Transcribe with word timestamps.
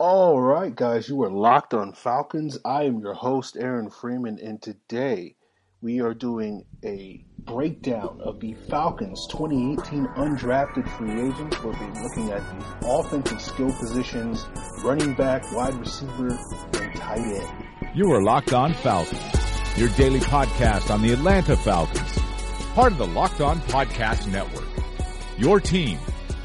All 0.00 0.40
right, 0.40 0.76
guys, 0.76 1.08
you 1.08 1.20
are 1.24 1.30
locked 1.30 1.74
on 1.74 1.92
Falcons. 1.92 2.56
I 2.64 2.84
am 2.84 3.00
your 3.00 3.14
host, 3.14 3.56
Aaron 3.58 3.90
Freeman, 3.90 4.38
and 4.38 4.62
today 4.62 5.34
we 5.80 6.00
are 6.00 6.14
doing 6.14 6.64
a 6.84 7.24
breakdown 7.40 8.20
of 8.22 8.38
the 8.38 8.54
Falcons 8.70 9.26
2018 9.32 10.06
undrafted 10.14 10.88
free 10.96 11.10
agents. 11.10 11.60
We'll 11.64 11.72
be 11.72 12.00
looking 12.00 12.30
at 12.30 12.44
the 12.80 12.88
offensive 12.88 13.42
skill 13.42 13.72
positions, 13.72 14.46
running 14.84 15.14
back, 15.14 15.42
wide 15.50 15.74
receiver, 15.74 16.28
and 16.74 16.94
tight 16.94 17.18
end. 17.18 17.64
You 17.92 18.12
are 18.12 18.22
Locked 18.22 18.52
On 18.52 18.72
Falcons, 18.74 19.76
your 19.76 19.88
daily 19.96 20.20
podcast 20.20 20.94
on 20.94 21.02
the 21.02 21.12
Atlanta 21.12 21.56
Falcons, 21.56 22.18
part 22.72 22.92
of 22.92 22.98
the 22.98 23.06
Locked 23.08 23.40
On 23.40 23.58
Podcast 23.62 24.30
Network. 24.30 24.68
Your 25.36 25.58
team 25.58 25.98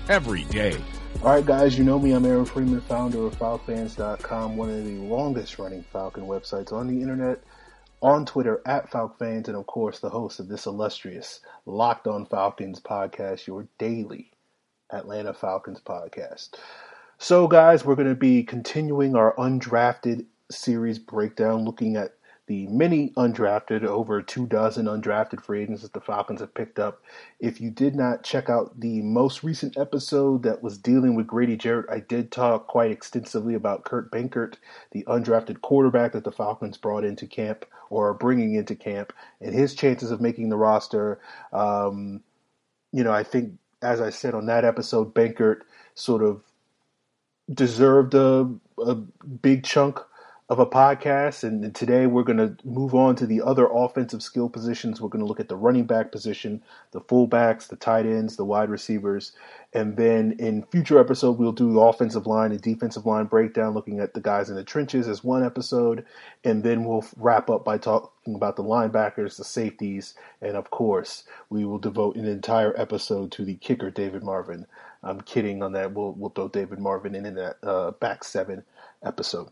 every 0.09 0.45
day. 0.45 0.83
All 1.23 1.29
right, 1.29 1.45
guys, 1.45 1.77
you 1.77 1.85
know 1.85 1.97
me. 1.99 2.11
I'm 2.11 2.25
Aaron 2.25 2.43
Freeman, 2.43 2.81
founder 2.81 3.25
of 3.25 3.39
FalcFans.com, 3.39 4.57
one 4.57 4.69
of 4.69 4.83
the 4.83 4.97
longest 4.97 5.57
running 5.57 5.81
Falcon 5.83 6.23
websites 6.23 6.73
on 6.73 6.85
the 6.85 7.01
internet, 7.01 7.41
on 8.01 8.25
Twitter 8.25 8.61
at 8.65 8.91
FalcFans, 8.91 9.47
and 9.47 9.55
of 9.55 9.65
course, 9.65 10.01
the 10.01 10.09
host 10.09 10.41
of 10.41 10.49
this 10.49 10.65
illustrious 10.65 11.39
Locked 11.65 12.07
On 12.07 12.25
Falcons 12.25 12.81
podcast, 12.81 13.47
your 13.47 13.65
daily 13.77 14.31
Atlanta 14.91 15.33
Falcons 15.33 15.79
podcast. 15.79 16.55
So, 17.19 17.47
guys, 17.47 17.85
we're 17.85 17.95
going 17.95 18.09
to 18.09 18.15
be 18.15 18.43
continuing 18.43 19.15
our 19.15 19.33
undrafted 19.37 20.25
series 20.51 20.99
breakdown, 20.99 21.63
looking 21.63 21.95
at 21.95 22.15
the 22.47 22.67
many 22.67 23.11
undrafted, 23.11 23.85
over 23.85 24.21
two 24.21 24.45
dozen 24.45 24.85
undrafted 24.85 25.41
free 25.41 25.63
agents 25.63 25.81
that 25.81 25.93
the 25.93 26.01
Falcons 26.01 26.41
have 26.41 26.53
picked 26.53 26.77
up. 26.77 27.01
If 27.39 27.61
you 27.61 27.69
did 27.69 27.95
not 27.95 28.23
check 28.23 28.49
out 28.49 28.77
the 28.79 29.01
most 29.01 29.43
recent 29.43 29.77
episode 29.77 30.43
that 30.43 30.61
was 30.61 30.77
dealing 30.77 31.15
with 31.15 31.27
Grady 31.27 31.55
Jarrett, 31.55 31.89
I 31.89 31.99
did 32.01 32.31
talk 32.31 32.67
quite 32.67 32.91
extensively 32.91 33.53
about 33.53 33.85
Kurt 33.85 34.11
Benkert, 34.11 34.55
the 34.91 35.05
undrafted 35.05 35.61
quarterback 35.61 36.11
that 36.11 36.25
the 36.25 36.31
Falcons 36.31 36.77
brought 36.77 37.05
into 37.05 37.27
camp 37.27 37.65
or 37.89 38.09
are 38.09 38.13
bringing 38.13 38.55
into 38.55 38.75
camp, 38.75 39.13
and 39.39 39.53
his 39.53 39.73
chances 39.73 40.11
of 40.11 40.19
making 40.19 40.49
the 40.49 40.57
roster. 40.57 41.19
Um, 41.53 42.21
you 42.91 43.03
know, 43.03 43.13
I 43.13 43.23
think, 43.23 43.53
as 43.81 44.01
I 44.01 44.09
said 44.09 44.33
on 44.33 44.47
that 44.47 44.65
episode, 44.65 45.13
Benkert 45.13 45.61
sort 45.95 46.23
of 46.23 46.41
deserved 47.53 48.13
a, 48.15 48.49
a 48.79 48.95
big 48.95 49.63
chunk 49.63 49.99
of 50.49 50.59
a 50.59 50.65
podcast. 50.65 51.43
And 51.43 51.73
today 51.73 52.05
we're 52.05 52.23
going 52.23 52.37
to 52.37 52.55
move 52.65 52.93
on 52.93 53.15
to 53.15 53.25
the 53.25 53.41
other 53.41 53.67
offensive 53.71 54.21
skill 54.21 54.49
positions. 54.49 54.99
We're 54.99 55.09
going 55.09 55.23
to 55.23 55.27
look 55.27 55.39
at 55.39 55.47
the 55.47 55.55
running 55.55 55.85
back 55.85 56.11
position, 56.11 56.61
the 56.91 57.01
fullbacks, 57.01 57.67
the 57.67 57.77
tight 57.77 58.05
ends, 58.05 58.35
the 58.35 58.43
wide 58.43 58.69
receivers. 58.69 59.31
And 59.71 59.95
then 59.97 60.35
in 60.39 60.63
future 60.63 60.99
episodes, 60.99 61.39
we'll 61.39 61.53
do 61.53 61.73
the 61.73 61.79
offensive 61.79 62.27
line 62.27 62.51
and 62.51 62.61
defensive 62.61 63.05
line 63.05 63.25
breakdown, 63.25 63.73
looking 63.73 63.99
at 63.99 64.13
the 64.13 64.21
guys 64.21 64.49
in 64.49 64.55
the 64.55 64.63
trenches 64.63 65.07
as 65.07 65.23
one 65.23 65.43
episode. 65.43 66.05
And 66.43 66.63
then 66.63 66.83
we'll 66.83 67.05
wrap 67.17 67.49
up 67.49 67.63
by 67.63 67.77
talking 67.77 68.35
about 68.35 68.57
the 68.57 68.63
linebackers, 68.63 69.37
the 69.37 69.43
safeties, 69.43 70.13
and 70.41 70.57
of 70.57 70.69
course, 70.69 71.23
we 71.49 71.65
will 71.65 71.79
devote 71.79 72.17
an 72.17 72.25
entire 72.25 72.79
episode 72.79 73.31
to 73.31 73.45
the 73.45 73.55
kicker, 73.55 73.89
David 73.89 74.23
Marvin. 74.23 74.67
I'm 75.01 75.21
kidding 75.21 75.63
on 75.63 75.71
that. 75.73 75.93
We'll, 75.93 76.13
we'll 76.13 76.29
throw 76.29 76.49
David 76.49 76.79
Marvin 76.79 77.15
in 77.15 77.25
in 77.25 77.35
that 77.35 77.57
uh, 77.63 77.91
back 77.91 78.23
seven 78.23 78.63
episode. 79.03 79.49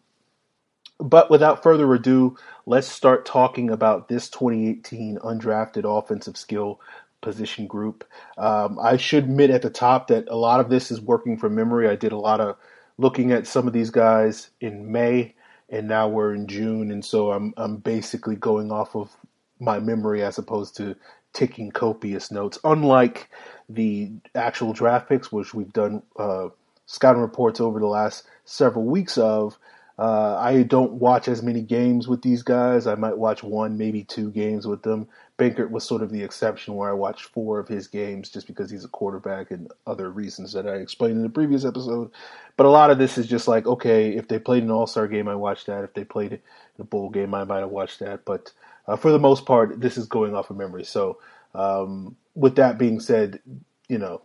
But 0.99 1.31
without 1.31 1.63
further 1.63 1.91
ado, 1.93 2.37
let's 2.65 2.87
start 2.87 3.25
talking 3.25 3.69
about 3.69 4.07
this 4.07 4.29
2018 4.29 5.17
undrafted 5.17 5.83
offensive 5.85 6.37
skill 6.37 6.79
position 7.21 7.67
group. 7.67 8.03
Um, 8.37 8.77
I 8.79 8.97
should 8.97 9.23
admit 9.25 9.49
at 9.49 9.61
the 9.61 9.69
top 9.69 10.07
that 10.07 10.27
a 10.27 10.35
lot 10.35 10.59
of 10.59 10.69
this 10.69 10.91
is 10.91 11.01
working 11.01 11.37
from 11.37 11.55
memory. 11.55 11.87
I 11.87 11.95
did 11.95 12.11
a 12.11 12.17
lot 12.17 12.39
of 12.41 12.57
looking 12.97 13.31
at 13.31 13.47
some 13.47 13.67
of 13.67 13.73
these 13.73 13.89
guys 13.89 14.49
in 14.59 14.91
May, 14.91 15.33
and 15.69 15.87
now 15.87 16.07
we're 16.07 16.33
in 16.33 16.47
June, 16.47 16.91
and 16.91 17.03
so 17.03 17.31
I'm 17.31 17.53
I'm 17.57 17.77
basically 17.77 18.35
going 18.35 18.71
off 18.71 18.95
of 18.95 19.15
my 19.59 19.79
memory 19.79 20.23
as 20.23 20.37
opposed 20.37 20.75
to 20.77 20.95
taking 21.33 21.71
copious 21.71 22.31
notes. 22.31 22.59
Unlike 22.63 23.29
the 23.69 24.11
actual 24.35 24.73
draft 24.73 25.07
picks, 25.07 25.31
which 25.31 25.53
we've 25.53 25.71
done 25.71 26.03
uh, 26.17 26.49
scouting 26.85 27.21
reports 27.21 27.61
over 27.61 27.79
the 27.79 27.87
last 27.87 28.25
several 28.45 28.85
weeks 28.85 29.17
of. 29.17 29.57
Uh, 30.01 30.35
I 30.39 30.63
don't 30.63 30.93
watch 30.93 31.27
as 31.27 31.43
many 31.43 31.61
games 31.61 32.07
with 32.07 32.23
these 32.23 32.41
guys. 32.41 32.87
I 32.87 32.95
might 32.95 33.19
watch 33.19 33.43
one, 33.43 33.77
maybe 33.77 34.03
two 34.03 34.31
games 34.31 34.65
with 34.65 34.81
them. 34.81 35.07
Benkert 35.37 35.69
was 35.69 35.83
sort 35.83 36.01
of 36.01 36.09
the 36.09 36.23
exception 36.23 36.73
where 36.73 36.89
I 36.89 36.93
watched 36.93 37.25
four 37.25 37.59
of 37.59 37.67
his 37.67 37.85
games 37.85 38.31
just 38.31 38.47
because 38.47 38.71
he's 38.71 38.83
a 38.83 38.87
quarterback 38.87 39.51
and 39.51 39.71
other 39.85 40.09
reasons 40.09 40.53
that 40.53 40.65
I 40.65 40.77
explained 40.77 41.17
in 41.17 41.21
the 41.21 41.29
previous 41.29 41.65
episode. 41.65 42.09
But 42.57 42.65
a 42.65 42.71
lot 42.71 42.89
of 42.89 42.97
this 42.97 43.19
is 43.19 43.27
just 43.27 43.47
like, 43.47 43.67
okay, 43.67 44.15
if 44.15 44.27
they 44.27 44.39
played 44.39 44.63
an 44.63 44.71
All 44.71 44.87
Star 44.87 45.07
game, 45.07 45.27
I 45.27 45.35
watched 45.35 45.67
that. 45.67 45.83
If 45.83 45.93
they 45.93 46.03
played 46.03 46.41
a 46.79 46.83
bowl 46.83 47.11
game, 47.11 47.35
I 47.35 47.43
might 47.43 47.59
have 47.59 47.69
watched 47.69 47.99
that. 47.99 48.25
But 48.25 48.53
uh, 48.87 48.95
for 48.95 49.11
the 49.11 49.19
most 49.19 49.45
part, 49.45 49.81
this 49.81 49.99
is 49.99 50.07
going 50.07 50.33
off 50.33 50.49
of 50.49 50.57
memory. 50.57 50.83
So, 50.83 51.19
um, 51.53 52.15
with 52.33 52.55
that 52.55 52.79
being 52.79 52.99
said, 52.99 53.39
you 53.87 53.99
know, 53.99 54.23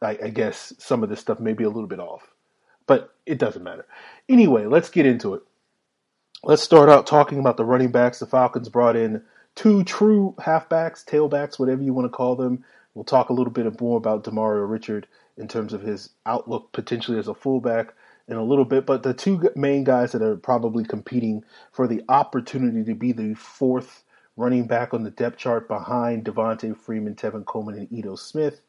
I, 0.00 0.18
I 0.24 0.28
guess 0.30 0.72
some 0.78 1.02
of 1.02 1.10
this 1.10 1.20
stuff 1.20 1.40
may 1.40 1.52
be 1.52 1.64
a 1.64 1.68
little 1.68 1.88
bit 1.88 2.00
off 2.00 2.31
but 2.86 3.14
it 3.26 3.38
doesn't 3.38 3.62
matter. 3.62 3.86
Anyway, 4.28 4.66
let's 4.66 4.90
get 4.90 5.06
into 5.06 5.34
it. 5.34 5.42
Let's 6.44 6.62
start 6.62 6.88
out 6.88 7.06
talking 7.06 7.38
about 7.38 7.56
the 7.56 7.64
running 7.64 7.92
backs. 7.92 8.18
The 8.18 8.26
Falcons 8.26 8.68
brought 8.68 8.96
in 8.96 9.22
two 9.54 9.84
true 9.84 10.34
halfbacks, 10.40 11.04
tailbacks, 11.04 11.58
whatever 11.58 11.82
you 11.82 11.92
want 11.92 12.06
to 12.06 12.16
call 12.16 12.36
them. 12.36 12.64
We'll 12.94 13.04
talk 13.04 13.30
a 13.30 13.32
little 13.32 13.52
bit 13.52 13.80
more 13.80 13.96
about 13.96 14.24
Demario 14.24 14.68
Richard 14.68 15.06
in 15.36 15.48
terms 15.48 15.72
of 15.72 15.82
his 15.82 16.10
outlook 16.26 16.72
potentially 16.72 17.18
as 17.18 17.28
a 17.28 17.34
fullback 17.34 17.94
in 18.28 18.36
a 18.36 18.44
little 18.44 18.64
bit. 18.64 18.86
But 18.86 19.02
the 19.02 19.14
two 19.14 19.50
main 19.56 19.84
guys 19.84 20.12
that 20.12 20.22
are 20.22 20.36
probably 20.36 20.84
competing 20.84 21.44
for 21.70 21.86
the 21.86 22.02
opportunity 22.08 22.84
to 22.84 22.94
be 22.94 23.12
the 23.12 23.34
fourth 23.34 24.04
running 24.36 24.66
back 24.66 24.94
on 24.94 25.04
the 25.04 25.10
depth 25.10 25.38
chart 25.38 25.68
behind 25.68 26.24
Devonta 26.24 26.76
Freeman, 26.76 27.14
Tevin 27.14 27.44
Coleman, 27.44 27.78
and 27.78 27.92
Ito 27.92 28.16
Smith 28.16 28.60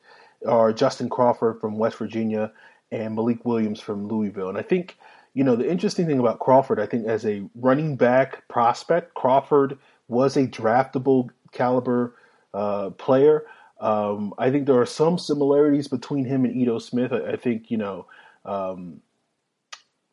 are 0.48 0.74
Justin 0.74 1.10
Crawford 1.10 1.60
from 1.60 1.78
West 1.78 1.98
Virginia 1.98 2.52
and 2.94 3.16
Malik 3.16 3.44
Williams 3.44 3.80
from 3.80 4.08
Louisville. 4.08 4.50
And 4.50 4.58
I 4.58 4.62
think, 4.62 4.98
you 5.34 5.44
know, 5.44 5.56
the 5.56 5.70
interesting 5.70 6.06
thing 6.06 6.20
about 6.20 6.40
Crawford, 6.40 6.80
I 6.80 6.86
think 6.86 7.08
as 7.08 7.26
a 7.26 7.44
running 7.56 7.96
back 7.96 8.48
prospect, 8.48 9.16
Crawford 9.16 9.80
was 10.08 10.38
a 10.38 10.46
draftable 10.46 11.30
caliber 11.52 12.16
uh, 12.54 12.92
player. 12.92 13.46
Um, 13.80 14.34
I 14.38 14.52
think 14.52 14.68
there 14.68 14.80
are 14.80 14.86
some 14.86 15.18
similarities 15.18 15.88
between 15.88 16.26
him 16.26 16.46
and 16.46 16.56
Ito 16.56 16.78
Smith. 16.80 17.12
I, 17.12 17.32
I 17.32 17.36
think, 17.36 17.72
you 17.72 17.78
know, 17.78 18.06
um, 18.46 19.02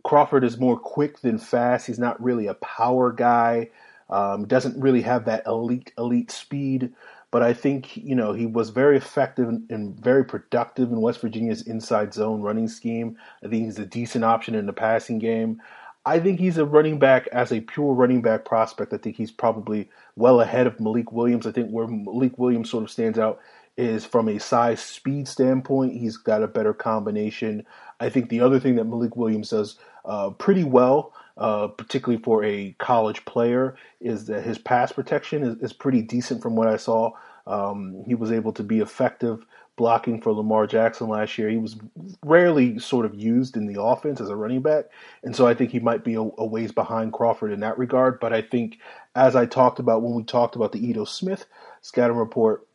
Crawford 0.03 0.43
is 0.43 0.59
more 0.59 0.79
quick 0.79 1.21
than 1.21 1.39
fast. 1.39 1.87
He's 1.87 1.99
not 1.99 2.23
really 2.23 2.47
a 2.47 2.55
power 2.55 3.13
guy. 3.13 3.69
Um, 4.09 4.47
doesn't 4.47 4.81
really 4.81 5.03
have 5.03 5.27
that 5.27 5.47
elite 5.47 5.93
elite 5.99 6.31
speed. 6.31 6.93
But 7.31 7.43
I 7.43 7.53
think 7.53 7.97
you 7.97 8.15
know 8.15 8.33
he 8.33 8.47
was 8.47 8.71
very 8.71 8.97
effective 8.97 9.49
and 9.49 9.99
very 10.01 10.25
productive 10.25 10.91
in 10.91 11.01
West 11.01 11.21
Virginia's 11.21 11.63
inside 11.63 12.13
zone 12.13 12.43
running 12.43 12.69
scheme. 12.69 13.17
I 13.45 13.49
think 13.49 13.65
he's 13.65 13.79
a 13.79 13.87
decent 13.87 14.25
option 14.25 14.55
in 14.55 14.67
the 14.67 14.73
passing 14.73 15.19
game. 15.19 15.61
I 16.07 16.19
think 16.19 16.41
he's 16.41 16.57
a 16.57 16.65
running 16.65 16.99
back 16.99 17.29
as 17.29 17.53
a 17.53 17.61
pure 17.61 17.93
running 17.93 18.23
back 18.23 18.45
prospect. 18.45 18.93
I 18.93 18.97
think 18.97 19.17
he's 19.17 19.31
probably 19.31 19.89
well 20.17 20.41
ahead 20.41 20.67
of 20.67 20.81
Malik 20.81 21.13
Williams. 21.13 21.47
I 21.47 21.53
think 21.53 21.71
where 21.71 21.87
Malik 21.87 22.39
Williams 22.39 22.71
sort 22.71 22.85
of 22.85 22.91
stands 22.91 23.19
out 23.19 23.39
is 23.77 24.05
from 24.05 24.29
a 24.29 24.39
size 24.39 24.81
speed 24.81 25.29
standpoint. 25.29 25.93
He's 25.93 26.17
got 26.17 26.43
a 26.43 26.49
better 26.49 26.73
combination. 26.73 27.67
I 28.01 28.09
think 28.09 28.29
the 28.29 28.41
other 28.41 28.59
thing 28.59 28.77
that 28.77 28.85
Malik 28.85 29.17
Williams 29.17 29.51
does 29.51 29.77
uh, 30.05 30.31
pretty 30.31 30.65
well 30.65 31.13
uh, 31.41 31.69
particularly 31.69 32.23
for 32.23 32.45
a 32.45 32.77
college 32.79 33.25
player, 33.25 33.75
is 34.01 34.27
that 34.27 34.45
his 34.45 34.59
pass 34.59 34.93
protection 34.93 35.43
is, 35.43 35.57
is 35.63 35.73
pretty 35.73 36.03
decent 36.03 36.43
from 36.43 36.55
what 36.55 36.69
I 36.69 36.77
saw. 36.77 37.13
Um, 37.47 38.05
he 38.07 38.15
was 38.15 38.31
able 38.31 38.53
to 38.53 38.63
be 38.63 38.81
effective 38.81 39.45
blocking 39.77 40.21
for 40.21 40.33
Lamar 40.33 40.67
Jackson 40.67 41.09
last 41.09 41.39
year. 41.39 41.49
He 41.49 41.57
was 41.57 41.77
rarely 42.23 42.79
sort 42.79 43.07
of 43.07 43.15
used 43.15 43.57
in 43.57 43.67
the 43.67 43.81
offense 43.81 44.21
as 44.21 44.29
a 44.29 44.37
running 44.37 44.61
back, 44.61 44.85
and 45.25 45.35
so 45.35 45.47
I 45.47 45.55
think 45.55 45.71
he 45.71 45.81
might 45.81 46.05
be 46.05 46.15
a, 46.15 46.21
a 46.21 46.45
ways 46.45 46.71
behind 46.71 47.15
Crawford 47.15 47.51
in 47.51 47.61
that 47.61 47.79
regard. 47.79 48.21
But 48.21 48.35
I 48.35 48.43
think, 48.43 48.79
as 49.15 49.35
I 49.35 49.47
talked 49.47 49.79
about 49.79 50.03
when 50.03 50.15
we 50.15 50.23
talked 50.23 50.55
about 50.55 50.73
the 50.73 50.87
Ito 50.87 51.07
Smith 51.07 51.47
scouting 51.81 52.19
report, 52.19 52.67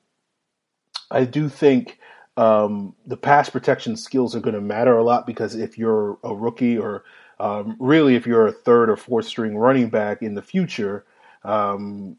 I 1.11 1.25
do 1.25 1.47
think 1.47 1.99
um, 2.37 2.95
the 3.05 3.17
pass 3.17 3.51
protection 3.51 3.95
skills 3.95 4.35
are 4.35 4.41
going 4.41 4.55
to 4.55 4.61
matter 4.61 4.97
a 4.97 5.03
lot 5.03 5.27
because 5.27 5.53
if 5.53 5.77
you're 5.77 6.17
a 6.23 6.33
rookie 6.33 6.77
or 6.77 7.03
um, 7.39 7.75
really, 7.79 8.15
if 8.15 8.25
you're 8.25 8.47
a 8.47 8.51
third 8.51 8.89
or 8.89 8.95
fourth 8.95 9.25
string 9.25 9.57
running 9.57 9.89
back 9.89 10.21
in 10.21 10.35
the 10.35 10.41
future, 10.41 11.05
um, 11.43 12.17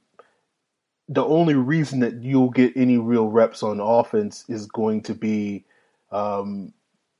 the 1.09 1.25
only 1.25 1.55
reason 1.55 2.01
that 2.01 2.23
you'll 2.23 2.51
get 2.51 2.77
any 2.77 2.99
real 2.99 3.29
reps 3.29 3.63
on 3.63 3.81
offense 3.81 4.45
is 4.49 4.67
going 4.67 5.03
to 5.03 5.15
be 5.15 5.65
um, 6.11 6.73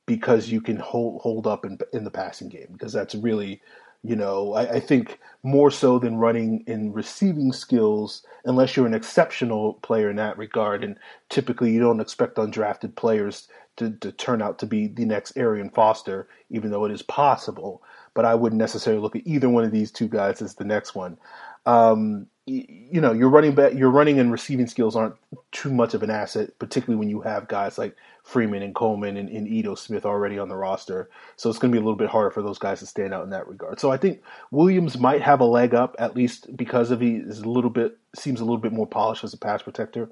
because 0.05 0.49
you 0.49 0.61
can 0.61 0.77
hold 0.77 1.21
hold 1.21 1.47
up 1.47 1.65
in, 1.65 1.77
in 1.93 2.03
the 2.03 2.11
passing 2.11 2.49
game 2.49 2.67
because 2.71 2.93
that's 2.93 3.15
really 3.15 3.61
You 4.03 4.15
know, 4.15 4.53
I, 4.53 4.73
I, 4.73 4.79
think 4.79 5.19
more 5.43 5.71
so 5.71 5.99
than 5.99 6.17
running 6.17 6.63
in 6.67 6.93
receiving 6.93 7.51
skills, 7.51 8.23
unless 8.45 8.75
you're 8.75 8.87
an 8.87 8.93
exceptional 8.93 9.73
player 9.75 10.09
in 10.09 10.15
that 10.17 10.37
regard. 10.37 10.83
And 10.83 10.97
typically, 11.29 11.71
you 11.71 11.79
don't 11.79 11.99
expect 11.99 12.37
undrafted 12.37 12.95
players 12.95 13.47
to, 13.77 13.91
to 13.91 14.11
turn 14.11 14.41
out 14.41 14.59
to 14.59 14.65
be 14.65 14.87
the 14.87 15.05
next 15.05 15.35
Arian 15.35 15.69
Foster, 15.69 16.27
even 16.49 16.71
though 16.71 16.85
it 16.85 16.91
is 16.91 17.01
possible. 17.01 17.81
But 18.13 18.25
I 18.25 18.35
wouldn't 18.35 18.59
necessarily 18.59 19.01
look 19.01 19.15
at 19.15 19.27
either 19.27 19.49
one 19.49 19.63
of 19.63 19.71
these 19.71 19.91
two 19.91 20.07
guys 20.07 20.41
as 20.41 20.55
the 20.55 20.65
next 20.65 20.95
one. 20.95 21.17
Um, 21.65 22.27
you 22.47 23.01
know, 23.01 23.11
your 23.11 23.29
running 23.29 23.53
back, 23.53 23.73
your 23.73 23.89
running 23.89 24.19
and 24.19 24.31
receiving 24.31 24.67
skills 24.67 24.95
aren't 24.95 25.15
too 25.51 25.71
much 25.71 25.93
of 25.93 26.01
an 26.01 26.09
asset, 26.09 26.57
particularly 26.59 26.97
when 26.97 27.09
you 27.09 27.19
have 27.21 27.49
guys 27.49 27.77
like 27.77 27.93
Freeman 28.23 28.63
and 28.63 28.73
Coleman 28.73 29.17
and, 29.17 29.27
and 29.27 29.47
Ito 29.47 29.75
Smith 29.75 30.05
already 30.05 30.39
on 30.39 30.47
the 30.47 30.55
roster. 30.55 31.09
So 31.35 31.49
it's 31.49 31.59
going 31.59 31.71
to 31.71 31.75
be 31.75 31.81
a 31.81 31.83
little 31.83 31.97
bit 31.97 32.09
harder 32.09 32.31
for 32.31 32.41
those 32.41 32.57
guys 32.57 32.79
to 32.79 32.85
stand 32.85 33.13
out 33.13 33.25
in 33.25 33.31
that 33.31 33.47
regard. 33.49 33.81
So 33.81 33.91
I 33.91 33.97
think 33.97 34.21
Williams 34.51 34.97
might 34.97 35.21
have 35.21 35.41
a 35.41 35.45
leg 35.45 35.75
up 35.75 35.97
at 35.99 36.15
least 36.15 36.55
because 36.55 36.89
of 36.89 37.01
he 37.01 37.15
is 37.15 37.39
a 37.39 37.49
little 37.49 37.69
bit 37.69 37.97
seems 38.15 38.39
a 38.39 38.45
little 38.45 38.57
bit 38.57 38.71
more 38.71 38.87
polished 38.87 39.25
as 39.25 39.33
a 39.33 39.37
pass 39.37 39.61
protector. 39.61 40.09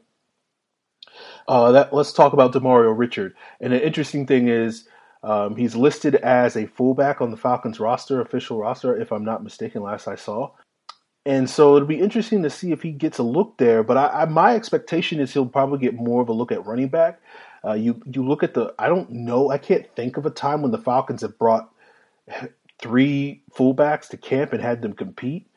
Uh, 1.47 1.71
that 1.71 1.93
let's 1.93 2.11
talk 2.11 2.33
about 2.33 2.51
Demario 2.51 2.97
Richard. 2.97 3.33
And 3.61 3.73
an 3.73 3.81
interesting 3.81 4.27
thing 4.27 4.49
is. 4.49 4.87
Um, 5.23 5.55
he's 5.55 5.75
listed 5.75 6.13
as 6.13 6.55
a 6.55 6.67
fullback 6.67 7.19
on 7.19 7.31
the 7.31 7.37
Falcons 7.37 7.79
roster, 7.79 8.21
official 8.21 8.59
roster, 8.59 8.95
if 8.95 9.11
I'm 9.11 9.25
not 9.25 9.43
mistaken. 9.43 9.81
Last 9.81 10.07
I 10.07 10.13
saw, 10.13 10.51
and 11.25 11.49
so 11.49 11.75
it'll 11.75 11.87
be 11.87 11.99
interesting 11.99 12.43
to 12.43 12.49
see 12.49 12.71
if 12.71 12.83
he 12.83 12.91
gets 12.91 13.17
a 13.17 13.23
look 13.23 13.57
there. 13.57 13.81
But 13.83 13.97
I, 13.97 14.07
I, 14.07 14.25
my 14.25 14.55
expectation 14.55 15.19
is 15.19 15.33
he'll 15.33 15.47
probably 15.47 15.79
get 15.79 15.95
more 15.95 16.21
of 16.21 16.29
a 16.29 16.33
look 16.33 16.51
at 16.51 16.65
running 16.65 16.89
back. 16.89 17.19
Uh, 17.63 17.73
you 17.73 17.99
you 18.11 18.23
look 18.23 18.43
at 18.43 18.53
the 18.53 18.73
I 18.77 18.87
don't 18.87 19.09
know 19.09 19.49
I 19.49 19.57
can't 19.57 19.87
think 19.95 20.17
of 20.17 20.25
a 20.25 20.29
time 20.29 20.61
when 20.61 20.71
the 20.71 20.77
Falcons 20.77 21.21
have 21.21 21.39
brought 21.39 21.71
three 22.79 23.41
fullbacks 23.51 24.07
to 24.09 24.17
camp 24.17 24.53
and 24.53 24.61
had 24.61 24.81
them 24.81 24.93
compete. 24.93 25.47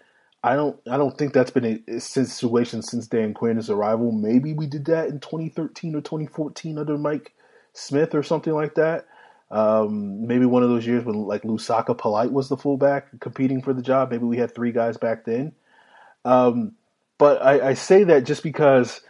I 0.42 0.56
don't 0.56 0.78
I 0.90 0.96
don't 0.96 1.18
think 1.18 1.34
that's 1.34 1.50
been 1.50 1.82
a, 1.88 1.96
a 1.96 2.00
situation 2.00 2.80
since 2.80 3.06
Dan 3.06 3.34
Quinn's 3.34 3.68
arrival. 3.68 4.12
Maybe 4.12 4.54
we 4.54 4.66
did 4.66 4.86
that 4.86 5.08
in 5.08 5.20
2013 5.20 5.94
or 5.94 6.00
2014 6.00 6.78
under 6.78 6.96
Mike 6.96 7.34
Smith 7.74 8.14
or 8.14 8.22
something 8.22 8.54
like 8.54 8.74
that. 8.76 9.06
Um, 9.50 10.26
maybe 10.26 10.44
one 10.44 10.62
of 10.62 10.68
those 10.68 10.86
years 10.86 11.04
when 11.04 11.16
like 11.22 11.42
Lousaka 11.42 11.96
Polite 11.96 12.32
was 12.32 12.48
the 12.48 12.56
fullback 12.56 13.18
competing 13.20 13.62
for 13.62 13.72
the 13.72 13.82
job. 13.82 14.10
Maybe 14.10 14.24
we 14.24 14.36
had 14.36 14.54
three 14.54 14.72
guys 14.72 14.98
back 14.98 15.24
then. 15.24 15.52
Um, 16.24 16.72
but 17.16 17.42
I, 17.42 17.68
I, 17.68 17.74
say 17.74 18.04
that 18.04 18.24
just 18.24 18.42
because 18.42 19.00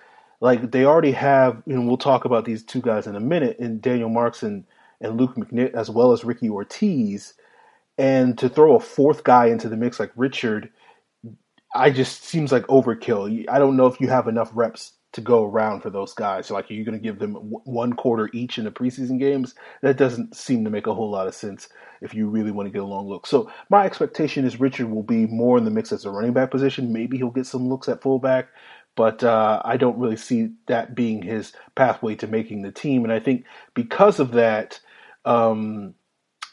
like 0.41 0.71
they 0.71 0.85
already 0.85 1.13
have, 1.13 1.63
and 1.67 1.89
we'll 1.89 1.97
talk 1.97 2.25
about 2.25 2.45
these 2.45 2.63
two 2.63 2.81
guys 2.81 3.07
in 3.07 3.17
a 3.17 3.21
minute, 3.21 3.59
in 3.59 3.81
Daniel 3.81 4.09
Marks 4.09 4.43
and, 4.43 4.65
and 5.01 5.19
Luke 5.19 5.35
McNitt, 5.35 5.75
as 5.75 5.91
well 5.91 6.13
as 6.13 6.25
Ricky 6.25 6.49
Ortiz. 6.49 7.35
And 7.97 8.39
to 8.39 8.49
throw 8.49 8.77
a 8.77 8.81
fourth 8.81 9.25
guy 9.25 9.47
into 9.47 9.69
the 9.69 9.77
mix 9.77 9.99
like 9.99 10.13
Richard, 10.15 10.71
I 11.75 11.91
just 11.91 12.23
seems 12.25 12.53
like 12.53 12.67
overkill. 12.69 13.45
I 13.49 13.59
don't 13.59 13.77
know 13.77 13.87
if 13.87 14.01
you 14.01 14.09
have 14.09 14.29
enough 14.29 14.51
reps 14.55 14.93
to 15.13 15.21
go 15.21 15.45
around 15.45 15.81
for 15.81 15.91
those 15.91 16.13
guys. 16.13 16.47
So 16.47 16.55
like, 16.55 16.71
are 16.71 16.75
you 16.75 16.85
going 16.85 16.99
to 16.99 17.03
give 17.03 17.19
them 17.19 17.35
one 17.35 17.95
quarter 17.95 18.29
each 18.33 18.59
in 18.59 18.65
the 18.65 18.71
preseason 18.71 19.19
games? 19.19 19.55
That 19.83 19.97
doesn't 19.97 20.37
seem 20.37 20.65
to 20.65 20.71
make 20.71 20.87
a 20.87 20.95
whole 20.95 21.11
lot 21.11 21.27
of 21.27 21.35
sense 21.35 21.69
if 22.01 22.15
you 22.15 22.29
really 22.29 22.51
want 22.51 22.67
to 22.67 22.73
get 22.73 22.83
a 22.83 22.87
long 22.87 23.09
look. 23.09 23.27
So 23.27 23.51
my 23.71 23.85
expectation 23.87 24.45
is 24.45 24.61
Richard 24.61 24.91
will 24.91 25.03
be 25.03 25.27
more 25.27 25.57
in 25.57 25.65
the 25.65 25.71
mix 25.71 25.93
as 25.93 26.05
a 26.05 26.11
running 26.11 26.35
back 26.35 26.51
position. 26.51 26.93
Maybe 26.93 27.17
he'll 27.17 27.31
get 27.31 27.47
some 27.47 27.69
looks 27.69 27.89
at 27.89 28.03
fullback, 28.03 28.49
but 28.97 29.25
uh, 29.25 29.63
I 29.65 29.77
don't 29.77 29.99
really 29.99 30.17
see 30.17 30.51
that 30.67 30.95
being 30.95 31.23
his 31.23 31.53
pathway 31.75 32.15
to 32.17 32.27
making 32.27 32.63
the 32.63 32.73
team. 32.73 33.05
And 33.05 33.13
I 33.13 33.21
think 33.21 33.45
because 33.75 34.21
of 34.21 34.33
that, 34.33 34.79
um, 35.25 35.95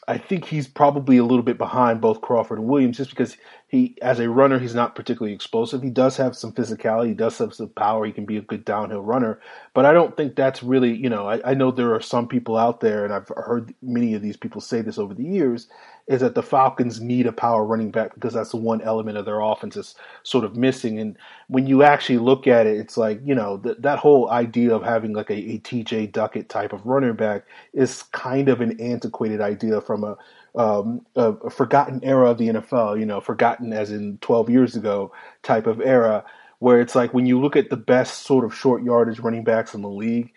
I 0.08 0.18
think 0.18 0.44
he's 0.44 0.68
probably 0.68 1.16
a 1.16 1.24
little 1.24 1.42
bit 1.42 1.58
behind 1.58 2.00
both 2.00 2.20
Crawford 2.20 2.58
and 2.58 2.68
Williams 2.68 2.96
just 2.96 3.10
because 3.10 3.36
he, 3.68 3.96
as 4.00 4.20
a 4.20 4.30
runner, 4.30 4.60
he's 4.60 4.76
not 4.76 4.94
particularly 4.94 5.34
explosive. 5.34 5.82
He 5.82 5.90
does 5.90 6.16
have 6.16 6.36
some 6.36 6.52
physicality, 6.52 7.08
he 7.08 7.14
does 7.14 7.36
have 7.38 7.52
some 7.52 7.68
power, 7.70 8.06
he 8.06 8.12
can 8.12 8.24
be 8.24 8.36
a 8.36 8.42
good 8.42 8.64
downhill 8.64 9.02
runner, 9.02 9.40
but 9.74 9.84
I 9.84 9.92
don't 9.92 10.16
think 10.16 10.36
that's 10.36 10.62
really, 10.62 10.94
you 10.94 11.10
know, 11.10 11.28
I, 11.28 11.50
I 11.50 11.54
know 11.54 11.70
there 11.72 11.92
are 11.92 12.00
some 12.00 12.28
people 12.28 12.56
out 12.56 12.80
there, 12.80 13.04
and 13.04 13.12
I've 13.12 13.28
heard 13.28 13.74
many 13.82 14.14
of 14.14 14.22
these 14.22 14.36
people 14.36 14.60
say 14.60 14.82
this 14.82 14.98
over 14.98 15.14
the 15.14 15.24
years, 15.24 15.66
is 16.06 16.20
that 16.20 16.36
the 16.36 16.42
Falcons 16.42 17.00
need 17.00 17.26
a 17.26 17.32
power 17.32 17.64
running 17.64 17.90
back 17.90 18.14
because 18.14 18.32
that's 18.32 18.52
the 18.52 18.56
one 18.56 18.80
element 18.82 19.18
of 19.18 19.24
their 19.24 19.40
offense 19.40 19.74
that's 19.74 19.96
sort 20.22 20.44
of 20.44 20.56
missing. 20.56 21.00
And 21.00 21.16
when 21.48 21.66
you 21.66 21.82
actually 21.82 22.18
look 22.18 22.46
at 22.46 22.66
it, 22.66 22.76
it's 22.76 22.96
like, 22.96 23.20
you 23.24 23.34
know, 23.34 23.58
th- 23.58 23.78
that 23.80 23.98
whole 23.98 24.30
idea 24.30 24.72
of 24.72 24.84
having 24.84 25.12
like 25.14 25.30
a, 25.30 25.34
a 25.34 25.58
TJ 25.58 26.12
Duckett 26.12 26.48
type 26.48 26.72
of 26.72 26.86
running 26.86 27.14
back 27.14 27.44
is 27.72 28.04
kind 28.12 28.48
of 28.48 28.60
an 28.60 28.80
antiquated 28.80 29.40
idea 29.40 29.80
from 29.80 30.04
a, 30.04 30.16
um, 30.56 31.06
a, 31.14 31.32
a 31.32 31.50
forgotten 31.50 32.02
era 32.02 32.30
of 32.30 32.38
the 32.38 32.48
NFL, 32.48 32.98
you 32.98 33.06
know, 33.06 33.20
forgotten 33.20 33.72
as 33.72 33.90
in 33.90 34.18
12 34.18 34.50
years 34.50 34.76
ago 34.76 35.12
type 35.42 35.66
of 35.66 35.80
era, 35.80 36.24
where 36.58 36.80
it's 36.80 36.94
like 36.94 37.12
when 37.12 37.26
you 37.26 37.40
look 37.40 37.56
at 37.56 37.70
the 37.70 37.76
best 37.76 38.22
sort 38.22 38.44
of 38.44 38.54
short 38.54 38.82
yardage 38.82 39.20
running 39.20 39.44
backs 39.44 39.74
in 39.74 39.82
the 39.82 39.88
league, 39.88 40.32